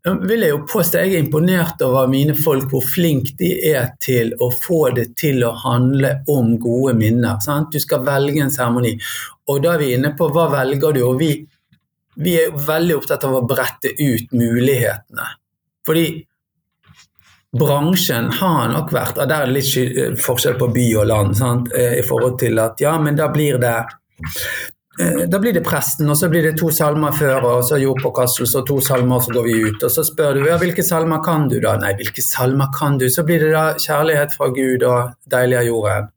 vil 0.05 0.45
jeg 0.45 0.53
jo 0.53 0.59
påstå 0.69 1.01
jeg 1.01 1.15
er 1.15 1.23
imponert 1.25 1.81
over 1.85 2.11
mine 2.13 2.35
folk, 2.37 2.67
hvor 2.69 2.85
flinke 2.85 3.33
de 3.39 3.51
er 3.71 3.95
til 4.05 4.35
å 4.43 4.51
få 4.53 4.91
det 4.97 5.07
til 5.17 5.41
å 5.47 5.55
handle 5.63 6.19
om 6.29 6.59
gode 6.61 6.93
minner. 6.99 7.41
Sant? 7.41 7.73
Du 7.73 7.81
skal 7.81 8.05
velge 8.05 8.43
en 8.45 8.53
seremoni. 8.53 8.93
Og 9.49 9.63
da 9.65 9.75
er 9.75 9.81
vi 9.81 9.95
inne 9.97 10.13
på 10.19 10.29
hva 10.33 10.51
velger 10.53 10.93
du, 10.97 11.01
og 11.09 11.17
vi, 11.23 11.31
vi 12.21 12.37
er 12.43 12.53
veldig 12.53 12.99
opptatt 13.01 13.25
av 13.25 13.39
å 13.39 13.47
brette 13.49 13.95
ut 13.97 14.37
mulighetene. 14.37 15.31
Fordi 15.89 16.07
bransjen 17.55 18.29
har 18.41 18.71
nok 18.73 18.93
vært 18.93 19.21
og 19.23 19.29
Der 19.31 19.45
er 19.45 19.51
det 19.51 19.61
litt 19.61 20.21
forskjell 20.21 20.57
på 20.61 20.69
by 20.75 20.87
og 21.01 21.09
land. 21.09 21.37
Sant? 21.39 21.73
Eh, 21.73 22.01
I 22.01 22.05
forhold 22.05 22.39
til 22.45 22.61
at 22.61 22.81
ja, 22.83 22.97
men 23.01 23.17
da 23.17 23.31
blir 23.33 23.61
det 23.63 23.77
eh, 23.81 24.49
da 25.29 25.39
blir 25.43 25.55
det 25.57 25.65
presten, 25.67 26.07
og 26.11 26.19
så 26.19 26.29
blir 26.31 26.45
det 26.47 26.55
to 26.61 26.69
salmer 26.75 27.15
før, 27.19 27.47
og 27.49 27.65
så 27.67 27.81
jordpåkastelse 27.83 28.61
og 28.61 28.69
to 28.69 28.77
salmer, 28.85 29.17
og 29.17 29.25
så 29.27 29.35
går 29.35 29.47
vi 29.49 29.55
ut. 29.67 29.83
Og 29.83 29.91
så 29.91 30.05
spør 30.07 30.39
du 30.39 30.45
ja, 30.47 30.59
hvilke 30.61 30.85
salmer 30.87 31.23
kan 31.25 31.49
du 31.51 31.57
da? 31.63 31.75
Nei, 31.83 31.95
hvilke 31.99 32.23
salmer 32.23 32.71
kan 32.75 32.99
du? 33.01 33.09
Så 33.11 33.27
blir 33.27 33.43
det 33.43 33.51
da 33.57 33.65
kjærlighet 33.75 34.37
fra 34.39 34.51
Gud 34.55 34.87
og 34.87 35.17
deilig 35.35 35.59
av 35.61 35.67
jorden. 35.69 36.11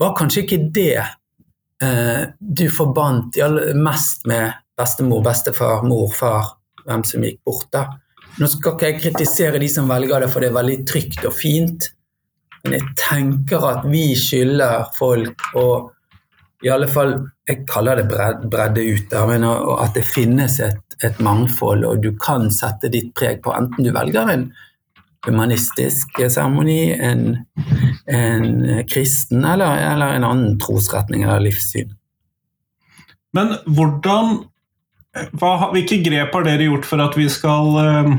Var 0.00 0.16
kanskje 0.16 0.44
ikke 0.44 0.60
det 0.76 0.96
eh, 1.02 2.22
du 2.40 2.66
forbandt 2.72 3.36
mest 3.76 4.24
med 4.28 4.56
bestemor, 4.76 5.22
bestefar, 5.24 5.84
mor, 5.88 6.08
far, 6.16 6.54
hvem 6.86 7.04
som 7.04 7.24
gikk 7.24 7.42
bort. 7.44 7.68
da. 7.72 7.86
Nå 8.36 8.48
skal 8.52 8.74
ikke 8.76 8.88
jeg 8.90 9.02
kritisere 9.02 9.60
de 9.60 9.68
som 9.72 9.88
velger 9.88 10.24
det, 10.24 10.30
for 10.32 10.44
det 10.44 10.50
er 10.50 10.56
veldig 10.56 10.80
trygt 10.88 11.24
og 11.28 11.36
fint. 11.36 11.90
Men 12.64 12.76
jeg 12.76 12.88
tenker 13.00 13.64
at 13.68 13.84
vi 13.88 14.10
skylder 14.18 14.88
folk 14.96 15.44
å 15.56 15.66
i 16.64 16.70
alle 16.72 16.88
fall, 16.88 17.18
Jeg 17.46 17.62
kaller 17.70 18.00
det 18.00 18.08
bredde 18.10 18.82
ut. 18.82 19.12
At 19.14 19.94
det 19.94 20.06
finnes 20.08 20.58
et, 20.64 20.80
et, 21.04 21.20
mangfold, 21.22 21.84
og 21.86 22.02
du 22.02 22.10
kan 22.22 22.48
sette 22.54 22.90
ditt 22.92 23.12
preg 23.18 23.42
på 23.44 23.54
enten 23.54 23.86
du 23.86 23.92
velger 23.94 24.32
en 24.32 24.48
humanistisk 25.26 26.20
seremoni, 26.22 26.92
en, 26.92 27.36
en, 28.06 28.50
kristen 28.90 29.44
eller, 29.44 29.78
eller, 29.92 30.18
en 30.18 30.26
annen 30.26 30.58
trosretning 30.62 31.24
eller 31.24 31.48
livssyn. 31.48 31.94
Men 33.34 33.56
hvordan 33.66 34.44
hva, 35.40 35.70
Hvilke 35.72 35.96
grep 36.04 36.34
har 36.36 36.44
dere 36.44 36.66
gjort 36.68 36.84
for 36.84 37.00
at 37.00 37.14
vi 37.16 37.24
skal 37.32 37.70
uh, 37.80 38.10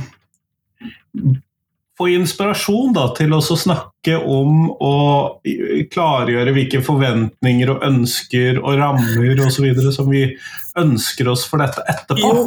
få 1.97 2.09
inspirasjon 2.13 2.93
da, 2.95 3.07
til 3.17 3.33
å 3.33 3.41
snakke 3.41 4.17
om 4.21 4.69
og 4.71 5.47
klargjøre 5.93 6.53
hvilke 6.55 6.83
forventninger 6.85 7.73
og 7.73 7.85
ønsker 7.87 8.61
og 8.61 8.77
rammer 8.79 9.41
osv. 9.47 9.71
som 9.95 10.09
vi 10.11 10.27
ønsker 10.77 11.31
oss 11.33 11.47
for 11.49 11.63
dette 11.63 11.83
etterpå? 11.89 12.21
Jo, 12.21 12.45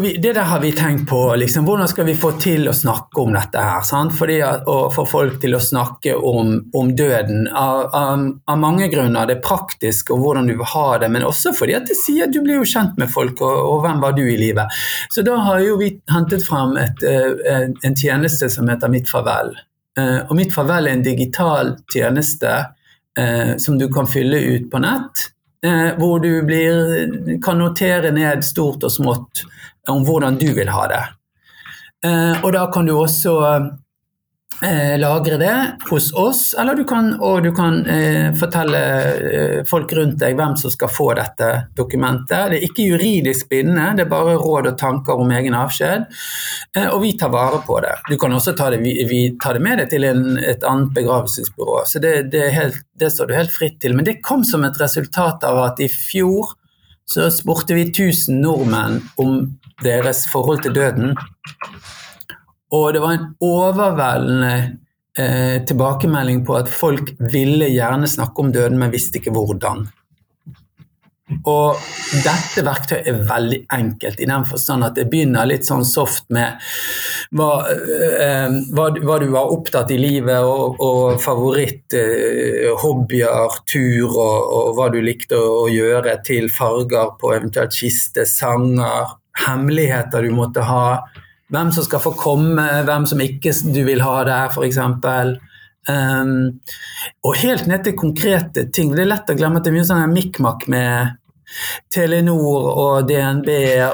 vi, 0.00 0.16
det 0.16 0.32
der 0.32 0.42
har 0.42 0.60
vi 0.60 0.72
tenkt 0.72 1.08
på. 1.08 1.36
Liksom, 1.36 1.64
hvordan 1.64 1.88
skal 1.88 2.06
vi 2.06 2.14
få 2.16 2.30
til 2.40 2.68
å 2.68 2.72
snakke 2.72 3.20
om 3.20 3.34
dette 3.34 3.60
her? 3.60 3.82
At, 4.44 4.68
Å 4.68 4.76
få 4.94 5.04
folk 5.06 5.40
til 5.42 5.54
å 5.54 5.60
snakke 5.60 6.14
om, 6.16 6.70
om 6.72 6.92
døden 6.96 7.48
av, 7.48 7.90
av, 7.92 8.24
av, 8.46 8.58
mange 8.58 8.88
grunner. 8.88 9.26
Det 9.28 9.42
praktiske 9.44 10.14
og 10.14 10.22
hvordan 10.24 10.48
du 10.48 10.54
vil 10.54 10.70
ha 10.72 10.86
det, 10.98 11.10
men 11.12 11.26
også 11.28 11.52
fordi 11.56 11.76
at 11.76 11.90
det 11.90 11.98
sier 11.98 12.24
at 12.24 12.32
du 12.32 12.40
blir 12.40 12.62
jo 12.62 12.70
kjent 12.72 12.96
med 13.00 13.12
folk, 13.12 13.42
og, 13.44 13.58
og 13.68 13.84
hvem 13.84 14.00
var 14.00 14.16
du 14.16 14.24
i 14.24 14.38
livet? 14.40 14.80
Så 15.12 15.26
da 15.26 15.36
har 15.50 15.60
jo 15.60 15.76
vi 15.82 15.92
hentet 16.10 16.46
frem 16.46 16.76
et, 16.80 17.04
eh, 17.04 17.68
en 17.84 17.98
tjeneste 18.00 18.48
som 18.50 18.70
heter 18.72 18.92
Mitt 18.92 19.12
farvel. 19.12 19.52
Eh, 19.98 20.22
og 20.24 20.34
Mitt 20.38 20.56
farvel 20.56 20.88
er 20.88 20.96
en 20.96 21.04
digital 21.04 21.76
tjeneste 21.92 22.56
eh, 23.18 23.56
som 23.60 23.76
du 23.78 23.90
kan 23.92 24.08
fylle 24.08 24.40
ut 24.56 24.70
på 24.72 24.80
nett 24.82 25.28
hvor 25.98 26.18
du 26.20 26.42
blir, 26.44 27.38
kan 27.44 27.58
notere 27.58 28.10
ned 28.12 28.44
stort 28.44 28.84
og 28.84 28.92
smått 28.92 29.44
om 29.88 30.04
hvordan 30.04 30.36
du 30.40 30.50
vil 30.56 30.68
ha 30.68 30.86
det. 30.90 31.02
Eh, 32.04 32.44
og 32.44 32.52
da 32.52 32.66
kan 32.72 32.86
du 32.86 32.94
også 32.96 33.36
eh, 34.62 34.98
lagre 34.98 35.36
det 35.36 35.76
hos 35.90 36.12
oss, 36.12 36.54
eller 36.58 36.74
du 36.74 36.84
kan, 36.84 37.14
og 37.20 37.42
du 37.42 37.50
kan 37.54 37.80
eh, 37.86 38.30
fortelle 38.38 38.80
eh, 38.80 39.60
folk 39.68 39.92
rundt 39.96 40.18
deg 40.20 40.36
hvem 40.38 40.56
som 40.60 40.72
skal 40.72 40.92
få 40.92 41.10
dette 41.18 41.50
dokumentet. 41.76 42.50
Det 42.52 42.58
er 42.58 42.66
ikke 42.68 42.86
juridisk 42.88 43.50
bindende, 43.52 43.90
det 43.98 44.06
er 44.06 44.12
bare 44.12 44.36
råd 44.40 44.70
og 44.72 44.78
tanker 44.80 45.20
om 45.20 45.32
egen 45.34 45.56
avskjed. 45.58 46.06
Eh, 46.76 46.88
og 46.88 47.00
vi 47.04 47.14
tar 47.18 47.32
vare 47.34 47.62
på 47.66 47.80
det. 47.84 47.94
Du 48.10 48.16
kan 48.20 48.34
også 48.36 48.56
ta 48.58 48.70
det, 48.74 48.82
vi, 48.84 48.96
vi 49.10 49.22
tar 49.42 49.58
det 49.58 49.64
med 49.64 49.82
deg 49.82 49.92
til 49.92 50.08
en, 50.08 50.24
et 50.38 50.66
annet 50.68 50.94
begravelsesbyrå. 50.96 51.80
Så 51.90 52.02
det, 52.04 52.14
det, 52.34 52.48
helt, 52.54 52.80
det, 53.00 53.12
står 53.14 53.30
du 53.30 53.38
helt 53.38 53.54
fritt 53.54 53.80
til. 53.82 53.96
Men 53.96 54.08
det 54.08 54.20
kom 54.24 54.44
som 54.46 54.66
et 54.66 54.80
resultat 54.80 55.44
av 55.48 55.62
at 55.68 55.82
i 55.82 55.90
fjor 55.90 56.54
så 57.10 57.28
spurte 57.32 57.76
vi 57.76 57.90
1000 57.90 58.40
nordmenn 58.40 59.02
om 59.20 59.42
deres 59.84 60.24
forhold 60.32 60.62
til 60.64 60.72
døden. 60.76 61.12
Og 62.74 62.86
det 62.94 63.02
var 63.02 63.16
en 63.16 63.28
overveldende 63.44 64.54
eh, 65.18 65.58
tilbakemelding 65.68 66.44
på 66.46 66.56
at 66.58 66.70
folk 66.72 67.14
ville 67.32 67.70
gjerne 67.70 68.08
snakke 68.10 68.42
om 68.42 68.54
døden, 68.54 68.80
men 68.80 68.94
visste 68.94 69.20
ikke 69.20 69.34
hvordan. 69.34 69.86
Og 71.48 71.80
dette 72.20 72.62
verktøyet 72.66 73.06
er 73.08 73.22
veldig 73.30 73.58
enkelt, 73.72 74.18
i 74.20 74.28
den 74.28 74.44
forstand 74.44 74.84
at 74.84 74.98
det 74.98 75.06
begynner 75.08 75.48
litt 75.48 75.64
sånn 75.64 75.84
soft 75.88 76.26
med 76.34 76.60
hva, 77.32 77.48
eh, 77.72 78.58
hva, 78.76 78.90
hva 79.00 79.16
du 79.22 79.30
var 79.32 79.52
opptatt 79.54 79.94
i 79.94 79.98
livet, 79.98 80.44
og, 80.44 80.76
og 80.84 81.22
favoritt 81.24 81.96
eh, 81.96 82.68
hobbyer, 82.82 83.58
tur, 83.64 84.12
og, 84.12 84.36
og, 84.44 84.70
hva 84.76 84.90
du 84.92 85.00
likte 85.04 85.40
å, 85.40 85.64
gjøre, 85.72 86.18
til 86.28 86.50
farger 86.52 87.16
på 87.20 87.32
eventuelt 87.38 87.72
kiste, 87.72 88.28
sanger, 88.28 89.16
hemmeligheter 89.46 90.28
du 90.28 90.34
måtte 90.36 90.62
ha 90.68 90.86
hvem 91.54 91.72
som 91.74 91.86
skal 91.86 92.02
få 92.02 92.14
komme, 92.18 92.64
hvem 92.86 93.08
som 93.08 93.22
ikke 93.22 93.54
du 93.70 93.82
vil 93.86 94.02
ha 94.04 94.20
der, 94.28 94.54
f.eks. 94.54 94.80
Um, 95.84 96.60
og 97.24 97.36
helt 97.42 97.66
ned 97.68 97.84
til 97.84 97.96
konkrete 97.98 98.68
ting. 98.72 98.94
Det 98.94 99.04
er 99.04 99.10
lett 99.10 99.30
å 99.30 99.36
glemme 99.36 99.60
at 99.60 99.66
det 99.66 99.72
er 99.72 99.76
mye 99.76 99.88
sånn 99.88 100.14
mikk-makk 100.14 100.66
med 100.72 101.20
Telenor 101.92 102.68
og 102.72 103.08
DNB 103.08 103.50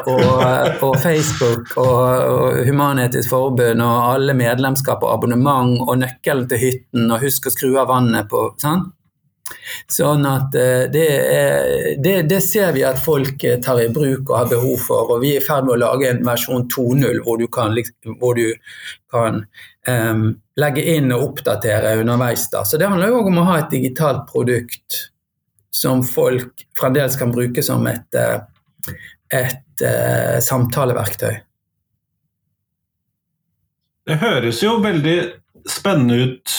og, 0.08 0.22
og 0.86 0.94
Facebook 1.02 1.74
og, 1.82 2.04
og 2.06 2.60
Human-Etisk 2.68 3.32
Forbund 3.32 3.82
og 3.84 4.14
alle 4.14 4.36
medlemskap 4.38 5.02
og 5.04 5.16
abonnement 5.16 5.76
og 5.82 5.98
nøkkelen 6.04 6.46
til 6.50 6.62
hytten 6.62 7.10
og 7.10 7.26
husk 7.26 7.50
å 7.50 7.54
skru 7.54 7.74
av 7.74 7.90
vannet 7.90 8.30
på. 8.30 8.46
Sant? 8.62 8.94
Sånn 9.90 10.26
at 10.28 10.54
eh, 10.58 10.84
det, 10.92 11.06
er, 11.10 11.96
det, 12.02 12.14
det, 12.30 12.40
ser 12.44 12.72
vi 12.76 12.84
at 12.86 13.00
folk 13.02 13.42
eh, 13.44 13.58
tar 13.62 13.80
i 13.82 13.88
bruk 13.92 14.30
og 14.30 14.36
har 14.36 14.50
behov 14.52 14.84
for. 14.84 15.14
Og 15.14 15.24
vi 15.24 15.34
er 15.34 15.42
i 15.42 15.46
ferd 15.46 15.66
med 15.66 15.76
å 15.76 15.80
lage 15.82 16.10
en 16.10 16.22
versjon 16.26 16.68
2.0 16.70 17.22
hvor 17.26 17.40
du 17.40 17.46
kan, 17.52 17.76
hvor 18.20 18.38
du 18.38 18.46
kan 19.10 19.42
um, 19.88 20.24
legge 20.60 20.84
inn 20.94 21.10
og 21.14 21.26
oppdatere 21.30 21.96
underveis. 22.00 22.46
Da. 22.52 22.64
Så 22.64 22.78
det 22.80 22.90
handler 22.90 23.12
jo 23.12 23.24
om 23.26 23.42
å 23.42 23.48
ha 23.50 23.58
et 23.60 23.74
digitalt 23.74 24.26
produkt 24.30 25.06
som 25.74 26.04
folk 26.06 26.66
fremdeles 26.78 27.16
kan 27.18 27.32
bruke 27.34 27.62
som 27.62 27.86
et, 27.90 28.18
et, 28.18 28.96
et 29.34 29.84
uh, 29.86 30.38
samtaleverktøy. 30.44 31.40
Det 34.10 34.16
høres 34.18 34.62
jo 34.64 34.78
veldig 34.82 35.18
spennende 35.70 36.16
ut 36.24 36.54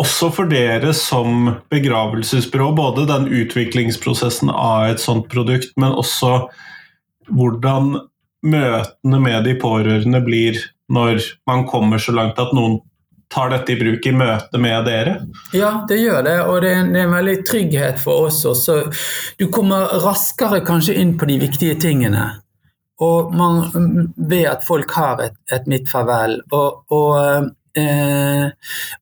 også 0.00 0.30
for 0.32 0.50
dere 0.50 0.92
som 0.96 1.50
begravelsesbyrå, 1.72 2.72
både 2.76 3.06
den 3.10 3.28
utviklingsprosessen 3.28 4.52
av 4.52 4.90
et 4.90 5.02
sånt 5.02 5.28
produkt, 5.32 5.74
men 5.80 5.92
også 5.92 6.46
hvordan 7.30 7.96
møtene 8.40 9.20
med 9.20 9.44
de 9.44 9.56
pårørende 9.60 10.22
blir 10.24 10.60
når 10.90 11.20
man 11.46 11.66
kommer 11.68 12.00
så 12.02 12.14
langt 12.16 12.40
at 12.40 12.54
noen 12.56 12.80
tar 13.30 13.52
dette 13.52 13.76
i 13.76 13.78
bruk 13.78 14.06
i 14.06 14.12
møte 14.16 14.58
med 14.58 14.88
dere? 14.88 15.20
Ja, 15.54 15.84
det 15.88 16.00
gjør 16.00 16.24
det, 16.26 16.36
og 16.48 16.60
det 16.64 16.72
er 16.72 16.80
en, 16.80 16.92
det 16.94 17.02
er 17.02 17.06
en 17.06 17.14
veldig 17.14 17.36
trygghet 17.46 18.00
for 18.02 18.26
oss 18.26 18.42
også. 18.48 18.80
Du 19.38 19.46
kommer 19.54 20.00
raskere 20.02 20.64
kanskje 20.66 20.96
inn 20.98 21.14
på 21.18 21.28
de 21.30 21.38
viktige 21.44 21.78
tingene. 21.80 22.26
Og 23.00 23.30
man 23.32 23.62
vet 24.16 24.50
at 24.50 24.66
folk 24.66 24.90
har 24.92 25.22
et, 25.24 25.38
et 25.54 25.68
mitt 25.70 25.86
farvel. 25.88 26.40
Og, 26.52 26.82
og 26.92 27.52
Eh, 27.78 28.46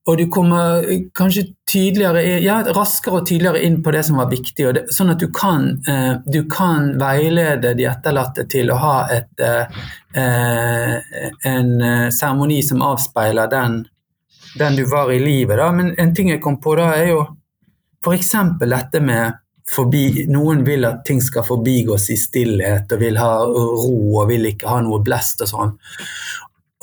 og 0.05 0.17
du 0.17 0.27
kommer 0.29 0.85
kanskje 1.17 1.43
tydeligere, 1.69 2.21
ja, 2.43 2.59
raskere 2.75 3.21
og 3.21 3.25
tydeligere 3.25 3.63
inn 3.65 3.79
på 3.83 3.93
det 3.93 4.03
som 4.05 4.19
var 4.21 4.29
viktig, 4.29 4.67
det, 4.75 4.83
sånn 4.93 5.09
at 5.13 5.21
du 5.21 5.29
kan, 5.33 5.71
eh, 5.89 6.19
du 6.25 6.43
kan, 6.51 6.91
veilede 7.01 7.73
de 7.77 7.87
etterlatte 7.89 8.45
til 8.49 8.69
å 8.69 8.77
ha 8.77 8.95
et, 9.13 9.33
eh, 9.41 11.01
en 11.49 11.81
eh, 11.81 12.09
seremoni 12.13 12.61
som 12.65 12.85
avspeiler 12.85 13.49
den, 13.49 13.83
den, 14.59 14.75
du 14.75 14.85
var 14.85 15.11
i 15.11 15.19
livet. 15.19 15.57
Da. 15.57 15.71
Men 15.71 15.93
en 15.97 16.13
ting 16.15 16.29
jeg 16.29 16.41
kom 16.41 16.59
på 16.61 16.75
da, 16.77 16.91
er 16.97 17.13
jo 17.13 17.21
f.eks. 18.05 18.33
dette 18.65 19.01
med 19.01 19.45
Forbi, 19.69 20.25
noen 20.25 20.63
vil 20.65 20.85
at 20.87 21.03
ting 21.05 21.19
skal 21.21 21.43
forbigås 21.45 22.07
i 22.09 22.15
stillhet 22.17 22.89
og 22.89 23.01
vil 23.03 23.19
ha 23.21 23.33
ro 23.45 24.15
og 24.17 24.23
vil 24.31 24.47
ikke 24.49 24.65
ha 24.65 24.79
noe 24.81 24.97
blest 25.05 25.43
og 25.45 25.51
sånn. 25.51 25.75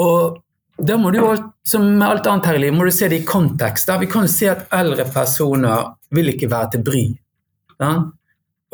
Og 0.06 0.36
da 0.78 0.97
må 1.00 1.11
du 1.11 1.18
jo, 1.18 1.30
som 1.64 1.87
med 1.87 2.04
alt 2.09 2.26
annet 2.28 2.50
her 2.50 2.59
i 2.59 2.66
livet, 2.66 2.76
må 2.76 2.85
du 2.85 2.92
se 2.92 3.09
det 3.09 3.23
i 3.23 3.26
kontekst. 3.26 3.88
Da. 3.88 3.97
Vi 4.00 4.11
kan 4.12 4.26
jo 4.26 4.33
se 4.33 4.50
at 4.52 4.66
eldre 4.76 5.06
personer 5.09 5.95
vil 6.12 6.35
ikke 6.35 6.50
være 6.52 6.75
til 6.75 6.85
bry. 6.85 7.04
Ja? 7.80 7.92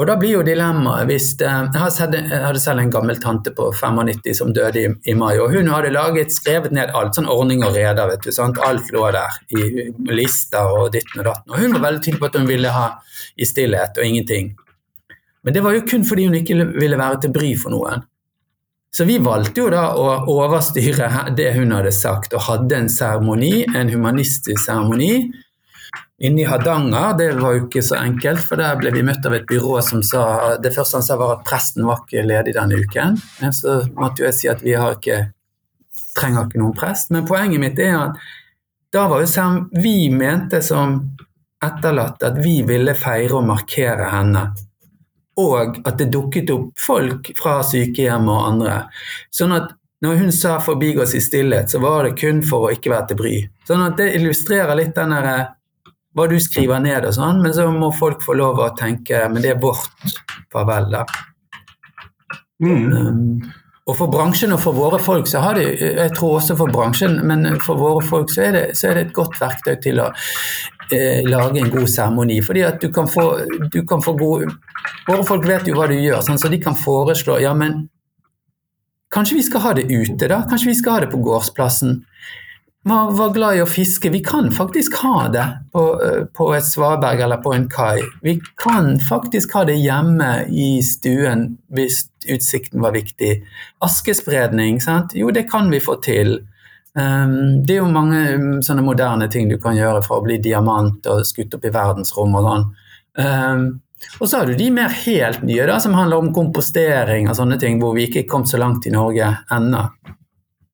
Og 0.00 0.08
da 0.08 0.16
blir 0.18 0.32
jo 0.38 0.42
dilemmaet 0.46 1.04
hvis 1.10 1.26
eh, 1.44 1.66
Jeg 1.74 2.40
hadde 2.42 2.60
selv 2.62 2.80
en 2.80 2.90
gammel 2.90 3.18
tante 3.20 3.52
på 3.54 3.68
95 3.76 4.38
som 4.38 4.50
døde 4.56 4.80
i, 4.80 4.88
i, 5.12 5.14
mai, 5.14 5.36
og 5.38 5.52
hun 5.52 5.68
hadde 5.70 5.92
laget, 5.92 6.32
skrevet 6.34 6.72
ned 6.74 6.94
alt, 6.96 7.14
sånn 7.14 7.28
ordning 7.30 7.62
og 7.66 7.76
reder, 7.76 8.08
vet 8.10 8.24
du. 8.24 8.32
Sant? 8.34 8.58
Alt 8.66 8.90
lå 8.94 9.04
der 9.14 9.36
i 9.54 9.90
lister 10.10 10.72
og 10.72 10.90
ditten 10.96 11.22
og 11.22 11.28
datten. 11.28 11.52
Og 11.52 11.60
hun 11.60 11.76
var 11.76 11.86
veldig 11.86 12.02
tydelig 12.02 12.22
på 12.22 12.30
at 12.32 12.40
hun 12.40 12.50
ville 12.50 12.72
ha 12.72 12.86
i 13.36 13.46
stillhet 13.46 14.00
og 14.00 14.08
ingenting. 14.08 14.54
Men 15.42 15.54
det 15.54 15.62
var 15.62 15.76
jo 15.76 15.84
kun 15.86 16.06
fordi 16.08 16.26
hun 16.26 16.40
ikke 16.40 16.58
ville 16.72 16.98
være 16.98 17.22
til 17.22 17.34
bry 17.34 17.52
for 17.60 17.74
noen. 17.74 18.02
Så 18.92 19.04
vi 19.08 19.16
valgte 19.24 19.62
jo 19.62 19.70
da 19.72 19.86
å 19.96 20.08
overstyre 20.28 21.08
det 21.36 21.54
hun 21.56 21.72
hadde 21.72 21.94
sagt, 21.96 22.34
og 22.36 22.44
hadde 22.44 22.76
en 22.76 22.90
seremoni, 22.92 23.62
en 23.64 23.88
humanistisk 23.88 24.60
seremoni. 24.66 25.30
Inne 26.22 26.44
i 26.44 26.46
Hardanger, 26.46 27.16
det 27.18 27.30
var 27.38 27.56
jo 27.56 27.64
ikke 27.64 27.82
så 27.82 27.96
enkelt, 27.98 28.44
for 28.46 28.60
der 28.60 28.76
ble 28.78 28.92
vi 28.94 29.04
møtt 29.06 29.24
av 29.26 29.34
et 29.34 29.48
byrå 29.48 29.80
som 29.82 30.04
sa 30.06 30.54
Det 30.62 30.74
første 30.74 31.00
han 31.00 31.06
sa, 31.06 31.16
var 31.18 31.38
at 31.38 31.46
presten 31.48 31.88
var 31.88 32.04
ikke 32.04 32.26
ledig 32.26 32.54
denne 32.54 32.82
uken. 32.84 33.16
Så 33.56 33.80
måtte 33.96 34.22
jo 34.22 34.28
jeg 34.28 34.38
si 34.38 34.52
at 34.52 34.60
vi 34.62 34.76
har 34.76 34.98
ikke, 34.98 35.18
trenger 36.18 36.46
ikke 36.46 36.60
noen 36.60 36.76
prest. 36.76 37.10
Men 37.16 37.26
poenget 37.26 37.64
mitt 37.64 37.80
er 37.80 37.96
at 37.96 38.20
da 38.92 39.06
var 39.08 39.24
jo 39.24 39.48
vi 39.80 40.12
mente 40.12 40.60
som 40.60 41.00
etterlatt 41.64 42.22
at 42.28 42.36
vi 42.44 42.60
ville 42.68 42.94
feire 42.98 43.40
og 43.40 43.48
markere 43.48 44.10
henne. 44.12 44.50
Og 45.40 45.78
at 45.88 45.96
det 45.98 46.10
dukket 46.12 46.50
opp 46.52 46.74
folk 46.76 47.30
fra 47.38 47.60
sykehjem 47.64 48.28
og 48.28 48.48
andre. 48.50 48.82
Sånn 49.32 49.54
at 49.56 49.72
når 50.02 50.18
hun 50.18 50.32
sa 50.32 50.58
'forbigås 50.58 51.14
i 51.14 51.20
stillhet', 51.22 51.70
så 51.70 51.78
var 51.78 52.04
det 52.04 52.18
kun 52.18 52.42
for 52.42 52.66
å 52.66 52.72
ikke 52.74 52.90
være 52.90 53.08
til 53.08 53.16
bry. 53.16 53.36
Sånn 53.68 53.86
at 53.86 53.96
det 53.96 54.14
illustrerer 54.16 54.74
litt 54.76 54.94
den 54.94 55.14
derre 55.14 55.54
hva 56.12 56.28
du 56.28 56.36
skriver 56.40 56.82
ned 56.82 57.06
og 57.08 57.14
sånn, 57.16 57.40
men 57.42 57.54
så 57.56 57.68
må 57.72 57.92
folk 57.96 58.20
få 58.24 58.34
lov 58.36 58.60
å 58.60 58.74
tenke 58.76 59.28
Men 59.32 59.42
det 59.42 59.54
er 59.54 59.62
vårt 59.62 60.16
farvel, 60.52 60.90
da. 60.90 61.04
Mm. 62.62 62.92
Um, 62.92 63.52
og 63.90 63.96
for 63.98 64.10
bransjen 64.12 64.52
og 64.54 64.60
for 64.62 64.76
våre 64.76 65.00
folk, 65.02 65.26
så 65.26 65.40
har 65.42 65.58
de 65.58 65.64
Jeg 65.64 66.12
tror 66.14 66.36
også 66.38 66.56
for 66.58 66.70
bransjen, 66.70 67.18
men 67.26 67.60
for 67.60 67.80
våre 67.80 68.04
folk 68.06 68.30
så 68.30 68.44
er 68.48 68.52
det, 68.52 68.66
så 68.78 68.90
er 68.90 68.94
det 68.94 69.06
et 69.06 69.16
godt 69.16 69.40
verktøy 69.40 69.74
til 69.82 70.02
å 70.02 70.10
eh, 70.90 71.22
lage 71.28 71.60
en 71.60 71.70
god 71.70 71.88
seremoni. 71.90 72.40
Fordi 72.42 72.64
at 72.66 72.80
du 72.82 72.90
kan 72.92 73.08
få, 73.08 73.26
du 73.72 73.82
kan 73.86 74.02
få 74.02 74.16
gode 74.18 74.52
Våre 75.06 75.22
folk 75.26 75.44
vet 75.46 75.68
jo 75.68 75.76
hva 75.76 75.86
du 75.86 75.94
gjør, 75.94 76.22
sånn, 76.26 76.40
så 76.42 76.48
de 76.50 76.58
kan 76.62 76.74
foreslå 76.78 77.36
Ja, 77.42 77.52
men 77.54 77.84
kanskje 79.14 79.36
vi 79.38 79.44
skal 79.46 79.62
ha 79.62 79.74
det 79.78 79.84
ute, 79.90 80.26
da? 80.26 80.42
Kanskje 80.50 80.72
vi 80.72 80.78
skal 80.78 80.96
ha 80.96 81.04
det 81.04 81.12
på 81.12 81.20
gårdsplassen? 81.22 82.00
Man 82.84 83.12
var, 83.14 83.30
glad 83.30 83.56
i 83.56 83.60
å 83.62 83.66
fiske. 83.70 84.10
Vi 84.10 84.18
kan 84.26 84.48
faktisk 84.50 84.96
ha 85.04 85.28
det 85.30 85.44
på, 85.70 85.82
eh, 86.02 86.24
på, 86.34 86.48
et 86.56 86.66
svaberg 86.66 87.20
eller 87.22 87.38
på 87.38 87.52
en 87.54 87.68
kai. 87.70 88.02
Vi 88.22 88.40
kan 88.58 88.96
faktisk 88.98 89.54
ha 89.54 89.62
det 89.64 89.76
hjemme 89.78 90.48
i 90.50 90.82
stuen 90.82 91.58
hvis 91.70 92.08
utsikten 92.26 92.82
var 92.82 92.96
viktig. 92.96 93.44
Askespredning, 93.86 94.80
sant? 94.82 95.14
jo 95.14 95.30
det 95.30 95.46
kan 95.50 95.70
vi 95.70 95.78
få 95.78 96.00
til. 96.02 96.40
Um, 96.92 97.62
det 97.64 97.78
er 97.78 97.80
jo 97.80 97.88
mange 97.88 98.20
um, 98.36 98.48
sånne 98.64 98.84
moderne 98.84 99.28
ting 99.32 99.48
du 99.48 99.56
kan 99.60 99.76
gjøre 99.78 100.02
for 100.04 100.20
å 100.20 100.26
bli 100.26 100.36
diamant 100.44 101.06
og 101.08 101.24
skutt 101.24 101.54
opp 101.56 101.64
i 101.64 101.72
verdensrom 101.72 102.36
og 102.36 102.48
sånn. 102.48 102.66
Um, 103.16 103.64
og 104.18 104.26
så 104.28 104.40
har 104.40 104.50
du 104.50 104.58
de 104.58 104.68
mer 104.74 104.92
helt 105.04 105.44
nye 105.46 105.66
da, 105.68 105.78
som 105.80 105.94
handler 105.96 106.20
om 106.20 106.32
kompostering 106.34 107.30
og 107.30 107.38
sånne 107.38 107.56
ting, 107.62 107.78
hvor 107.80 107.94
vi 107.96 108.08
ikke 108.08 108.24
er 108.24 108.28
kommet 108.28 108.50
så 108.50 108.60
langt 108.60 108.88
i 108.88 108.92
Norge 108.92 109.30
ennå. 109.54 109.86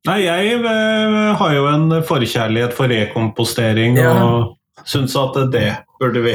Nei, 0.08 0.20
jeg 0.24 0.60
uh, 0.64 1.34
har 1.38 1.54
jo 1.54 1.66
en 1.70 1.98
forkjærlighet 2.06 2.74
for 2.74 2.90
rekompostering 2.90 3.98
ja. 4.00 4.14
og 4.24 4.57
syns 4.84 5.16
at 5.16 5.36
det 5.52 5.76
burde 5.98 6.20
vi 6.20 6.34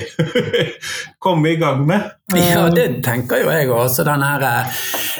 komme 1.20 1.50
i 1.50 1.56
gang 1.56 1.86
med. 1.88 2.02
Ja, 2.36 2.70
det 2.70 3.04
tenker 3.04 3.44
jo 3.44 3.52
jeg 3.52 3.70
også. 3.72 4.04
Her, 4.04 4.68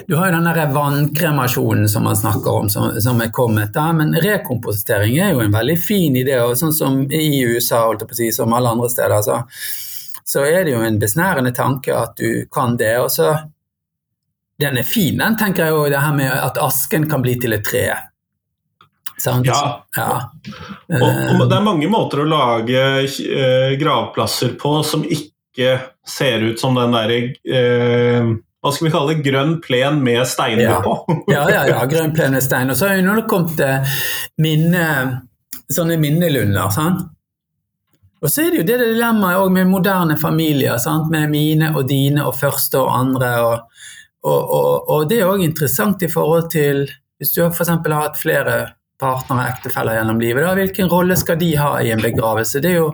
du 0.08 0.16
har 0.16 0.32
jo 0.32 0.42
den 0.42 0.74
vannkremasjonen 0.76 1.88
som 1.90 2.04
man 2.04 2.18
snakker 2.20 2.52
om, 2.52 2.70
som, 2.70 3.02
som, 3.02 3.22
er 3.22 3.32
kommet. 3.32 3.74
der, 3.74 3.94
Men 3.94 4.16
rekompostering 4.16 5.18
er 5.18 5.34
jo 5.34 5.46
en 5.46 5.56
veldig 5.56 5.80
fin 5.80 6.16
idé. 6.16 6.40
og 6.44 6.58
Sånn 6.60 6.76
som 6.76 7.02
i 7.12 7.44
USA, 7.46 7.86
holdt 7.88 8.04
jeg 8.04 8.12
på 8.12 8.18
å 8.18 8.22
si, 8.22 8.32
som 8.36 8.54
alle 8.54 8.76
andre 8.76 8.92
steder, 8.92 9.22
så, 9.24 9.42
så 10.26 10.46
er 10.46 10.64
det 10.66 10.76
jo 10.76 10.84
en 10.84 11.00
besnærende 11.00 11.56
tanke 11.56 11.96
at 11.96 12.18
du 12.20 12.46
kan 12.52 12.78
det. 12.78 12.98
og 13.00 13.12
så 13.12 13.36
den 14.60 14.78
er 14.78 14.84
fin, 14.88 15.18
den 15.18 15.36
tenker 15.38 15.66
jeg 15.66 15.74
jo, 15.74 15.88
det 15.92 16.00
her 16.00 16.14
med 16.16 16.32
at 16.32 16.60
asken 16.62 17.08
kan 17.10 17.24
bli 17.24 17.34
til 17.42 17.56
et 17.56 17.66
tre. 17.66 17.88
Sant? 19.22 19.48
Ja. 19.48 19.86
ja. 19.96 20.32
Og, 20.90 21.04
og, 21.04 21.46
det 21.50 21.58
er 21.58 21.66
mange 21.66 21.90
måter 21.92 22.24
å 22.24 22.30
lage 22.30 22.82
uh, 23.04 23.76
gravplasser 23.80 24.56
på 24.60 24.80
som 24.88 25.06
ikke 25.06 25.78
ser 26.08 26.44
ut 26.50 26.60
som 26.60 26.76
den 26.78 26.96
derre 26.96 27.20
uh, 27.54 28.34
hva 28.64 28.72
skal 28.72 28.88
vi 28.88 28.94
kalle 28.94 29.12
det, 29.12 29.24
grønn 29.26 29.58
plen 29.64 29.98
med 30.04 30.24
steiner 30.28 30.64
ja. 30.64 30.78
på. 30.84 30.96
ja, 31.34 31.44
ja, 31.52 31.66
ja, 31.68 31.82
grønn 31.90 32.14
plen 32.16 32.32
med 32.32 32.46
stein. 32.46 32.72
Og 32.72 32.80
så 32.80 32.88
har 32.88 32.96
jo 32.96 33.16
det 33.18 33.26
kommet 33.28 33.60
uh, 33.60 33.98
minne, 34.40 34.86
sånne 35.68 35.98
minnelunder. 36.00 36.72
sant? 36.72 37.04
Og 38.24 38.32
så 38.32 38.46
er 38.46 38.54
det 38.54 38.62
jo 38.62 38.68
det 38.70 38.78
dilemmaet 38.80 39.52
med 39.52 39.68
moderne 39.68 40.16
familier, 40.20 40.78
sant? 40.80 41.12
med 41.12 41.28
mine 41.34 41.74
og 41.76 41.90
dine 41.90 42.24
og 42.24 42.38
første 42.40 42.80
og 42.80 42.94
andre. 42.96 43.34
Og, 43.44 43.84
og, 44.32 44.92
og 44.96 45.10
det 45.12 45.20
er 45.20 45.28
òg 45.28 45.44
interessant 45.44 46.08
i 46.08 46.12
forhold 46.12 46.48
til 46.54 46.86
hvis 47.20 47.36
du 47.36 47.44
f.eks. 47.44 47.68
har 47.68 48.00
hatt 48.00 48.20
flere 48.20 48.56
partnere, 49.04 49.52
ektefeller 49.52 50.00
gjennom 50.00 50.22
livet. 50.24 50.48
Da. 50.48 50.56
Hvilken 50.58 50.92
rolle 50.92 51.20
skal 51.20 51.40
de 51.42 51.52
ha 51.60 51.76
i 51.84 51.92
en 51.94 52.04
begravelse? 52.04 52.64
Det 52.64 52.72
er 52.72 52.80
jo, 52.80 52.90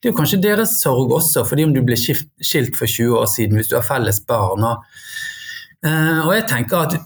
det 0.00 0.08
er 0.08 0.14
jo 0.14 0.18
kanskje 0.18 0.42
deres 0.42 0.78
sorg 0.80 1.12
også, 1.20 1.44
fordi 1.48 1.68
om 1.68 1.76
du 1.76 1.82
ble 1.84 1.98
skilt 2.00 2.76
for 2.78 2.88
20 2.88 3.16
år 3.20 3.28
siden 3.30 3.60
hvis 3.60 3.70
du 3.70 3.76
har 3.78 3.86
felles 3.86 4.22
barn. 4.28 4.64
Og, 4.66 5.00
uh, 5.86 6.20
og 6.26 6.34
jeg 6.38 6.46
tenker 6.50 6.86
at 6.86 7.00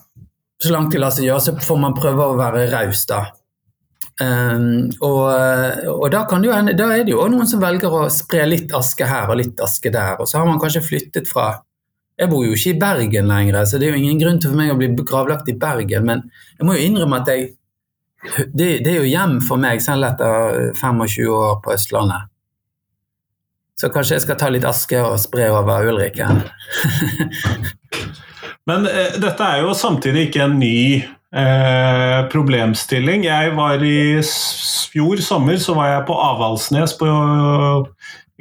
så 0.63 0.73
langt 0.73 0.95
det 0.95 1.03
lar 1.03 1.13
seg 1.15 1.27
gjøre, 1.29 1.43
så 1.43 1.57
får 1.61 1.81
man 1.83 1.97
prøve 1.99 2.31
å 2.31 2.39
være 2.39 2.69
raus, 2.73 3.05
da. 3.11 3.25
Um, 4.23 4.93
og, 5.03 5.25
og 5.91 6.05
da, 6.15 6.21
jo, 6.39 6.55
da, 6.79 6.87
er 6.95 7.03
det 7.03 7.11
jo 7.11 7.25
noen 7.27 7.49
som 7.51 7.59
velger 7.59 7.91
å 7.91 8.05
spre 8.15 8.45
litt 8.47 8.71
aske 8.77 9.09
her 9.11 9.33
og 9.33 9.41
litt 9.41 9.59
aske 9.65 9.91
der. 9.91 10.21
Og 10.23 10.31
så 10.31 10.39
har 10.39 10.47
man 10.49 10.61
kanskje 10.63 10.85
flyttet 10.87 11.31
fra 11.31 11.57
Jeg 12.15 12.31
bor 12.31 12.45
jo 12.47 12.55
ikke 12.55 12.71
i 12.71 12.79
Bergen 12.79 13.27
lenger, 13.27 13.65
så 13.67 13.79
det 13.81 13.89
er 13.89 13.97
jo 13.97 14.05
ingen 14.05 14.21
grunn 14.21 14.37
til 14.39 14.53
for 14.53 14.61
meg 14.61 14.71
å 14.71 14.79
bli 14.79 14.87
gravlagt 15.03 15.49
i 15.51 15.57
Bergen, 15.59 16.05
men 16.07 16.21
jeg 16.61 16.69
må 16.69 16.77
jo 16.77 16.85
innrømme 16.87 17.19
at 17.19 17.31
jeg 17.33 17.49
det, 18.55 18.69
det, 18.85 18.93
er 18.93 19.03
jo 19.03 19.11
hjem 19.11 19.41
for 19.45 19.61
meg, 19.61 19.83
selv 19.85 20.07
etter 20.09 20.71
25 20.79 21.33
år 21.33 21.59
på 21.65 21.75
Østlandet. 21.75 22.31
Så 23.81 23.91
kanskje 23.91 24.17
jeg 24.17 24.25
skal 24.25 24.39
ta 24.39 24.49
litt 24.55 24.67
aske 24.69 25.01
og 25.03 25.19
spre 25.21 25.49
over 25.51 25.89
Ulrikke. 25.91 26.29
Men 28.69 28.87
eh, 28.89 29.19
dette 29.21 29.45
er 29.45 29.65
jo 29.65 29.75
samtidig 29.77 30.29
ikke 30.29 30.45
en 30.47 30.57
ny 30.61 30.79
eh, 31.03 32.21
problemstilling. 32.33 33.27
Jeg 33.27 33.53
var 33.59 33.83
i 33.85 34.23
fjor 34.95 35.21
sommer 35.25 35.59
så 35.61 35.75
var 35.77 35.91
jeg 35.91 36.07
på 36.09 36.17
Avaldsnes, 36.31 36.95
på 36.97 37.09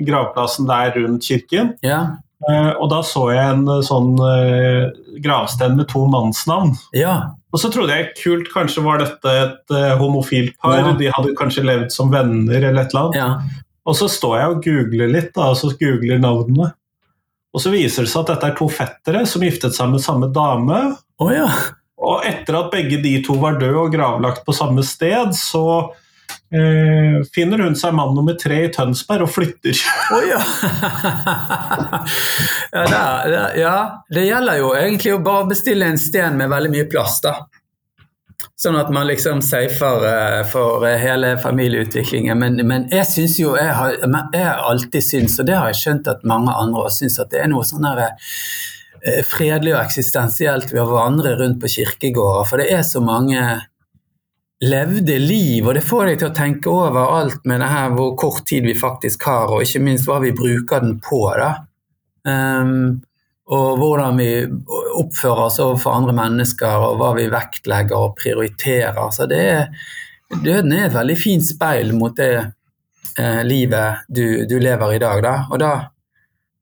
gravplassen 0.08 0.70
der 0.70 0.94
rundt 1.00 1.26
kirken. 1.26 1.74
Ja. 1.86 2.04
Eh, 2.52 2.72
og 2.74 2.90
da 2.92 3.00
så 3.08 3.28
jeg 3.32 3.56
en 3.56 3.66
sånn 3.86 4.14
eh, 4.28 4.92
gravsten 5.24 5.78
med 5.80 5.88
to 5.92 6.04
mannsnavn. 6.12 6.74
Ja. 6.98 7.16
Og 7.54 7.62
så 7.62 7.70
trodde 7.74 7.96
jeg 7.96 8.14
kult, 8.20 8.50
kanskje 8.54 8.84
var 8.86 9.00
dette 9.04 9.34
et 9.44 9.76
homofilt 10.00 10.56
par, 10.62 10.80
ja. 10.80 10.96
de 10.98 11.12
hadde 11.14 11.36
kanskje 11.38 11.66
levd 11.68 11.92
som 11.94 12.10
venner 12.14 12.58
eller 12.60 12.82
et 12.82 12.96
eller 12.96 13.04
annet. 13.06 13.20
Ja. 13.20 13.64
Og 13.84 13.98
så 14.00 14.08
står 14.10 14.38
jeg 14.40 14.52
og 14.52 14.64
googler 14.66 15.12
litt, 15.12 15.34
da, 15.36 15.52
og 15.52 15.60
så 15.60 15.70
googler 15.78 16.22
navnene. 16.24 16.72
Og 17.54 17.62
så 17.62 17.70
viser 17.74 18.06
det 18.06 18.12
seg 18.12 18.24
at 18.24 18.34
dette 18.34 18.50
er 18.50 18.58
to 18.58 18.68
fettere 18.72 19.24
som 19.30 19.44
giftet 19.46 19.76
seg 19.76 19.92
med 19.92 20.02
samme 20.02 20.30
dame. 20.34 20.80
Oh, 21.22 21.30
ja. 21.30 21.50
Og 22.04 22.26
etter 22.28 22.58
at 22.58 22.72
begge 22.74 22.98
de 23.04 23.18
to 23.26 23.36
var 23.42 23.60
døde 23.62 23.86
og 23.86 23.94
gravlagt 23.94 24.42
på 24.48 24.56
samme 24.56 24.84
sted, 24.88 25.36
så 25.38 25.94
eh, 26.54 27.18
finner 27.34 27.64
hun 27.66 27.76
seg 27.78 27.96
mann 27.98 28.14
nummer 28.16 28.38
tre 28.40 28.64
i 28.68 28.72
Tønsberg 28.74 29.26
og 29.26 29.34
flytter. 29.34 29.80
Oh, 30.14 30.24
ja. 30.28 30.40
ja, 32.76 32.86
det, 32.86 33.02
det, 33.34 33.42
ja, 33.62 33.76
det 34.14 34.28
gjelder 34.28 34.62
jo 34.62 34.72
egentlig 34.78 35.16
å 35.16 35.24
bare 35.26 35.50
bestille 35.52 35.90
en 35.90 36.00
sten 36.02 36.40
med 36.40 36.52
veldig 36.54 36.74
mye 36.74 36.88
plass, 36.92 37.20
da. 37.26 37.38
Sånn 38.60 38.78
at 38.78 38.92
man 38.94 39.08
liksom 39.10 39.42
safer 39.44 40.04
uh, 40.06 40.42
for 40.48 40.84
uh, 40.86 40.94
hele 41.00 41.34
familieutviklingen. 41.42 42.38
Men, 42.40 42.60
men 42.68 42.86
jeg 42.94 43.08
syns 43.10 43.40
jo 43.40 43.56
jeg 43.58 43.74
har, 43.76 43.98
jeg 44.36 44.46
alltid 44.52 45.06
syntes, 45.06 45.40
og 45.42 45.50
det 45.50 45.58
har 45.58 45.72
jeg 45.72 45.82
skjønt 45.82 46.12
at 46.12 46.24
mange 46.28 46.54
andre 46.54 46.86
også 46.86 47.04
syns, 47.04 47.20
at 47.24 47.32
det 47.34 47.42
er 47.44 47.52
noe 47.52 47.66
sånn 47.68 47.88
her 47.88 48.04
uh, 48.06 49.22
fredelig 49.28 49.74
og 49.74 49.82
eksistensielt 49.82 50.72
ved 50.72 50.84
å 50.84 50.92
vandre 50.92 51.36
rundt 51.40 51.60
på 51.64 51.72
kirkegårder. 51.76 52.50
For 52.50 52.62
det 52.62 52.70
er 52.78 52.86
så 52.88 53.04
mange 53.04 53.42
levde 54.64 55.18
liv, 55.20 55.66
og 55.66 55.76
det 55.76 55.84
får 55.86 56.08
deg 56.08 56.20
til 56.22 56.30
å 56.30 56.36
tenke 56.36 56.72
over 56.72 57.16
alt 57.18 57.44
med 57.50 57.60
det 57.64 57.72
her 57.72 57.96
hvor 57.96 58.14
kort 58.20 58.46
tid 58.50 58.68
vi 58.68 58.76
faktisk 58.78 59.26
har, 59.28 59.52
og 59.52 59.66
ikke 59.66 59.82
minst 59.84 60.08
hva 60.08 60.20
vi 60.24 60.34
bruker 60.36 60.84
den 60.84 61.00
på. 61.04 61.26
da. 61.40 61.52
Um, 62.24 63.02
og 63.52 63.78
hvordan 63.78 64.20
vi 64.22 64.30
oppfører 64.96 65.48
oss 65.50 65.60
overfor 65.60 65.98
andre 65.98 66.16
mennesker, 66.16 66.86
og 66.88 67.00
hva 67.02 67.12
vi 67.18 67.28
vektlegger 67.32 68.08
og 68.08 68.16
prioriterer. 68.20 69.10
Så 69.12 69.28
det 69.30 69.42
er, 69.44 69.66
døden 70.32 70.72
er 70.72 70.88
et 70.88 70.96
veldig 70.96 71.18
fint 71.20 71.46
speil 71.46 71.92
mot 71.98 72.16
det 72.18 72.32
eh, 72.40 73.42
livet 73.44 74.06
du, 74.08 74.46
du, 74.48 74.56
lever 74.64 74.96
i 74.96 75.02
dag. 75.04 75.24
Da. 75.26 75.36
Og 75.52 75.60
da 75.60 75.74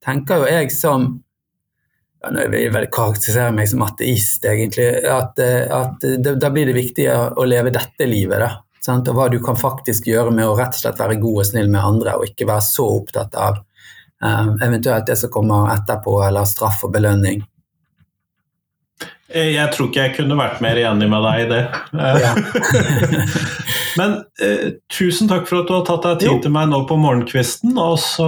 tenker 0.02 0.42
jo 0.42 0.50
jeg 0.50 0.74
som 0.74 1.12
Nå 2.22 2.44
vil 2.54 2.68
jeg 2.68 2.74
vel 2.76 2.86
karakterisere 2.94 3.54
meg 3.56 3.70
som 3.72 3.82
ateist, 3.82 4.44
egentlig. 4.46 4.90
At, 5.10 5.40
eh, 5.42 5.66
at 5.66 6.06
da 6.22 6.52
blir 6.54 6.70
det 6.70 6.78
viktig 6.78 7.08
å 7.10 7.46
leve 7.48 7.74
dette 7.74 8.06
livet. 8.06 8.44
da. 8.44 8.52
Sant? 8.82 9.10
Og 9.10 9.18
hva 9.18 9.28
du 9.30 9.40
kan 9.42 9.58
faktisk 9.58 10.10
gjøre 10.10 10.34
med 10.34 10.48
å 10.50 10.56
rett 10.58 10.74
og 10.74 10.84
slett 10.84 11.02
være 11.02 11.20
god 11.22 11.44
og 11.44 11.50
snill 11.50 11.70
med 11.70 11.82
andre, 11.82 12.18
og 12.18 12.30
ikke 12.30 12.50
være 12.50 12.66
så 12.66 12.86
opptatt 12.98 13.38
av 13.38 13.62
um, 14.22 14.56
eventuelt 14.62 15.06
det 15.10 15.18
som 15.22 15.34
kommer 15.34 15.70
etterpå, 15.76 16.18
eller 16.26 16.50
straff 16.50 16.84
og 16.88 16.94
belønning. 16.94 17.44
Jeg 19.32 19.68
tror 19.72 19.88
ikke 19.88 20.04
jeg 20.04 20.16
kunne 20.18 20.36
vært 20.36 20.60
mer 20.64 20.80
enig 20.82 21.08
med 21.08 21.24
deg 21.24 21.44
i 21.46 21.50
det. 21.52 21.62
Ja. 22.20 22.32
Men 24.00 24.18
eh, 24.44 24.74
tusen 24.92 25.30
takk 25.32 25.48
for 25.48 25.62
at 25.62 25.70
du 25.70 25.76
har 25.78 25.86
tatt 25.88 26.04
deg 26.04 26.26
tid 26.26 26.34
jo. 26.34 26.40
til 26.44 26.54
meg 26.54 26.68
nå 26.72 26.82
på 26.90 26.98
morgenkvisten. 27.00 27.78
Og 27.80 27.96
så 28.04 28.28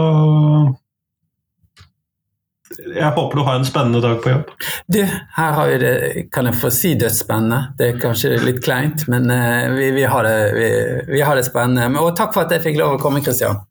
jeg 2.81 3.11
håper 3.15 3.37
du 3.37 3.43
har 3.45 3.59
en 3.59 3.67
spennende 3.67 4.01
dag 4.03 4.21
på 4.23 4.31
jobb. 4.31 4.53
Du, 4.91 5.01
her 5.37 5.51
har 5.57 5.69
vi 5.69 5.77
det, 5.81 5.93
kan 6.33 6.47
jeg 6.49 6.59
få 6.61 6.71
si 6.73 6.93
dødsspennende? 6.99 7.59
Det 7.79 7.89
er 7.89 8.01
kanskje 8.01 8.37
litt 8.43 8.63
kleint, 8.65 9.05
men 9.11 9.29
eh, 9.33 9.69
vi, 9.75 9.91
vi, 9.97 10.07
har, 10.09 10.25
det, 10.27 10.39
vi, 10.57 10.71
vi 11.13 11.21
har, 11.21 11.37
det, 11.37 11.45
spennende. 11.47 12.01
Og 12.01 12.15
takk 12.17 12.33
for 12.35 12.45
at 12.45 12.55
jeg 12.55 12.65
fikk 12.65 12.81
lov 12.81 12.97
å 12.97 13.01
komme, 13.01 13.21
Kristian. 13.25 13.61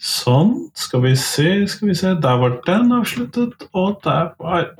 Sånn, 0.00 0.54
skal 0.80 1.02
vi 1.04 1.12
se, 1.20 1.50
skal 1.68 1.90
vi 1.90 1.96
se. 1.98 2.14
Der 2.24 2.38
var 2.40 2.56
den 2.64 2.92
avsluttet, 2.96 3.68
og 3.76 3.98
der 4.04 4.32
var 4.40 4.70